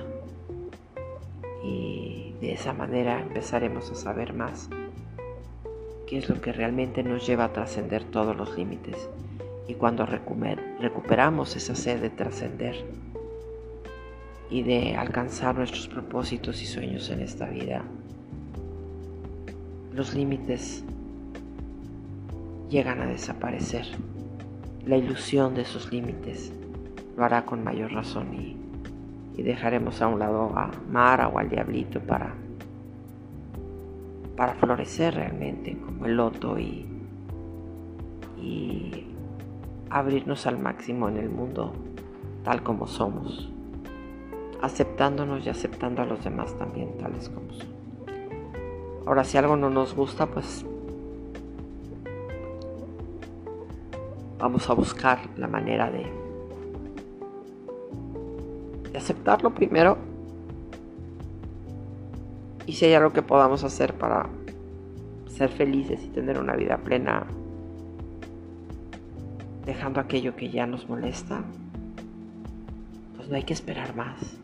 Y 1.63 2.35
de 2.39 2.53
esa 2.53 2.71
manera 2.71 3.19
empezaremos 3.19 3.89
a 3.89 3.95
saber 3.95 4.33
más 4.33 4.69
qué 6.07 6.17
es 6.17 6.29
lo 6.29 6.41
que 6.41 6.53
realmente 6.53 7.03
nos 7.03 7.25
lleva 7.25 7.45
a 7.45 7.53
trascender 7.53 8.03
todos 8.03 8.35
los 8.35 8.57
límites. 8.57 9.09
Y 9.67 9.73
cuando 9.73 10.05
recuperamos 10.05 11.55
esa 11.55 11.75
sed 11.75 12.01
de 12.01 12.09
trascender, 12.09 12.85
y 14.49 14.63
de 14.63 14.95
alcanzar 14.95 15.55
nuestros 15.55 15.87
propósitos 15.87 16.61
y 16.61 16.65
sueños 16.65 17.09
en 17.09 17.21
esta 17.21 17.47
vida. 17.47 17.83
Los 19.93 20.13
límites 20.13 20.83
llegan 22.69 23.01
a 23.01 23.07
desaparecer. 23.07 23.85
La 24.85 24.97
ilusión 24.97 25.55
de 25.55 25.61
esos 25.61 25.91
límites 25.91 26.51
lo 27.17 27.23
hará 27.23 27.45
con 27.45 27.63
mayor 27.63 27.93
razón 27.93 28.33
y, 28.33 28.55
dejaremos 29.41 30.01
a 30.01 30.07
un 30.07 30.17
lado 30.17 30.57
a 30.57 30.71
Mara 30.89 31.27
o 31.27 31.37
al 31.37 31.49
diablito 31.49 31.99
para, 31.99 32.33
para 34.35 34.53
florecer 34.55 35.15
realmente 35.15 35.77
como 35.77 36.05
el 36.05 36.17
loto 36.17 36.59
y, 36.59 36.91
abrirnos 39.89 40.45
al 40.45 40.59
máximo 40.59 41.07
en 41.09 41.17
el 41.17 41.29
mundo 41.29 41.73
tal 42.43 42.61
como 42.61 42.85
somos 42.85 43.49
aceptándonos 44.61 45.45
y 45.45 45.49
aceptando 45.49 46.01
a 46.01 46.05
los 46.05 46.23
demás 46.23 46.55
también 46.57 46.97
tales 46.97 47.29
como 47.29 47.51
son. 47.53 47.67
Ahora, 49.05 49.23
si 49.23 49.37
algo 49.37 49.55
no 49.55 49.69
nos 49.69 49.95
gusta, 49.95 50.25
pues 50.25 50.65
vamos 54.39 54.69
a 54.69 54.73
buscar 54.73 55.19
la 55.37 55.47
manera 55.47 55.91
de 55.91 56.11
aceptarlo 58.97 59.53
primero. 59.53 59.97
Y 62.65 62.73
si 62.73 62.85
hay 62.85 62.93
algo 62.93 63.13
que 63.13 63.21
podamos 63.21 63.63
hacer 63.63 63.93
para 63.93 64.27
ser 65.27 65.49
felices 65.49 66.03
y 66.03 66.07
tener 66.07 66.39
una 66.39 66.55
vida 66.55 66.77
plena, 66.77 67.25
dejando 69.65 69.99
aquello 69.99 70.35
que 70.35 70.49
ya 70.49 70.65
nos 70.65 70.87
molesta, 70.87 71.43
pues 73.15 73.29
no 73.29 73.35
hay 73.35 73.43
que 73.43 73.53
esperar 73.53 73.95
más. 73.95 74.37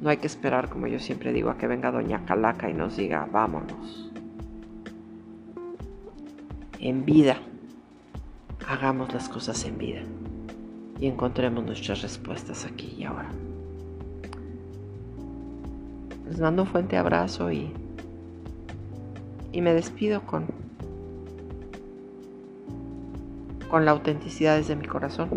No 0.00 0.10
hay 0.10 0.18
que 0.18 0.26
esperar, 0.26 0.68
como 0.68 0.86
yo 0.86 0.98
siempre 0.98 1.32
digo, 1.32 1.50
a 1.50 1.56
que 1.56 1.66
venga 1.66 1.90
Doña 1.90 2.24
Calaca 2.26 2.68
y 2.70 2.74
nos 2.74 2.96
diga, 2.96 3.26
vámonos. 3.30 4.12
En 6.78 7.04
vida, 7.04 7.38
hagamos 8.68 9.12
las 9.12 9.28
cosas 9.28 9.64
en 9.64 9.78
vida 9.78 10.02
y 11.00 11.06
encontremos 11.06 11.64
nuestras 11.64 12.02
respuestas 12.02 12.64
aquí 12.64 12.94
y 12.98 13.04
ahora. 13.04 13.30
Les 16.28 16.40
mando 16.40 16.62
un 16.62 16.68
fuerte 16.68 16.96
abrazo 16.96 17.50
y, 17.52 17.72
y 19.52 19.60
me 19.60 19.72
despido 19.72 20.22
con, 20.22 20.46
con 23.70 23.84
la 23.84 23.92
autenticidad 23.92 24.56
desde 24.56 24.76
mi 24.76 24.86
corazón 24.86 25.30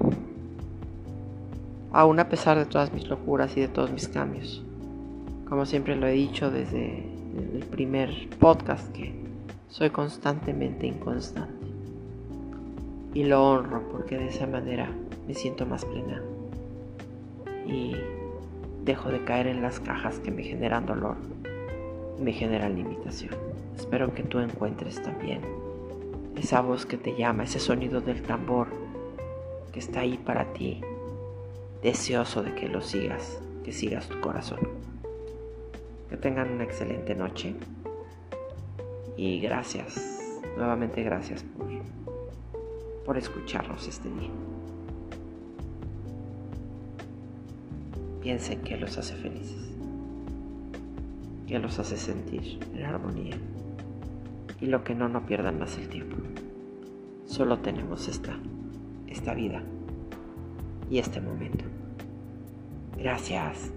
aún 1.92 2.20
a 2.20 2.30
pesar 2.30 2.58
de 2.58 2.66
todas 2.66 2.94
mis 2.94 3.08
locuras 3.08 3.56
y 3.58 3.62
de 3.62 3.68
todos 3.68 3.92
mis 3.92 4.08
cambios. 4.08 4.64
Como 5.48 5.66
siempre 5.66 5.96
lo 5.96 6.08
he 6.08 6.14
dicho 6.14 6.52
desde 6.52 7.04
el 7.54 7.66
primer 7.70 8.30
podcast 8.40 8.92
que 8.92 9.14
soy 9.68 9.90
constantemente 9.90 10.88
inconstante. 10.88 11.68
Y 13.14 13.24
lo 13.24 13.44
honro 13.44 13.90
porque 13.92 14.18
de 14.18 14.28
esa 14.28 14.46
manera 14.46 14.92
me 15.28 15.34
siento 15.34 15.66
más 15.66 15.84
plena. 15.86 16.22
Y 17.66 17.96
dejo 18.84 19.10
de 19.10 19.24
caer 19.24 19.48
en 19.48 19.62
las 19.62 19.80
cajas 19.80 20.20
que 20.20 20.32
me 20.32 20.44
generan 20.44 20.86
dolor 20.86 21.18
me 22.20 22.34
generan 22.34 22.76
limitación. 22.76 23.36
Espero 23.76 24.14
que 24.14 24.24
tú 24.24 24.40
encuentres 24.40 25.02
también 25.02 25.42
esa 26.36 26.62
voz 26.62 26.86
que 26.86 26.98
te 26.98 27.16
llama, 27.16 27.44
ese 27.44 27.60
sonido 27.60 28.02
del 28.02 28.22
tambor 28.22 28.68
que 29.72 29.80
está 29.80 30.02
ahí 30.02 30.18
para 30.18 30.54
ti 30.54 30.82
deseoso 31.82 32.44
de 32.44 32.56
que 32.56 32.68
lo 32.68 32.82
sigas, 32.82 33.40
que 33.64 33.72
sigas 33.72 34.08
tu 34.08 34.20
corazón. 34.20 34.60
Que 36.10 36.18
tengan 36.18 36.52
una 36.52 36.64
excelente 36.64 37.16
noche 37.16 37.56
y 39.16 39.40
gracias, 39.40 40.42
nuevamente 40.58 41.04
gracias 41.04 41.44
por, 41.44 41.68
por 43.06 43.18
escucharnos 43.18 43.88
este 43.88 44.10
día. 44.10 44.30
Piensen 48.30 48.62
que 48.62 48.78
los 48.78 48.96
hace 48.96 49.16
felices, 49.16 49.72
que 51.48 51.58
los 51.58 51.80
hace 51.80 51.98
sentir 51.98 52.60
en 52.76 52.86
armonía 52.86 53.36
y 54.62 54.68
lo 54.68 54.84
que 54.84 54.94
no, 54.94 55.10
no 55.10 55.26
pierdan 55.26 55.58
más 55.58 55.76
el 55.80 55.90
tiempo. 55.90 56.16
Solo 57.26 57.58
tenemos 57.58 58.08
esta, 58.08 58.38
esta 59.08 59.34
vida 59.34 59.64
y 60.92 61.00
este 61.00 61.20
momento. 61.20 61.66
Gracias. 63.00 63.72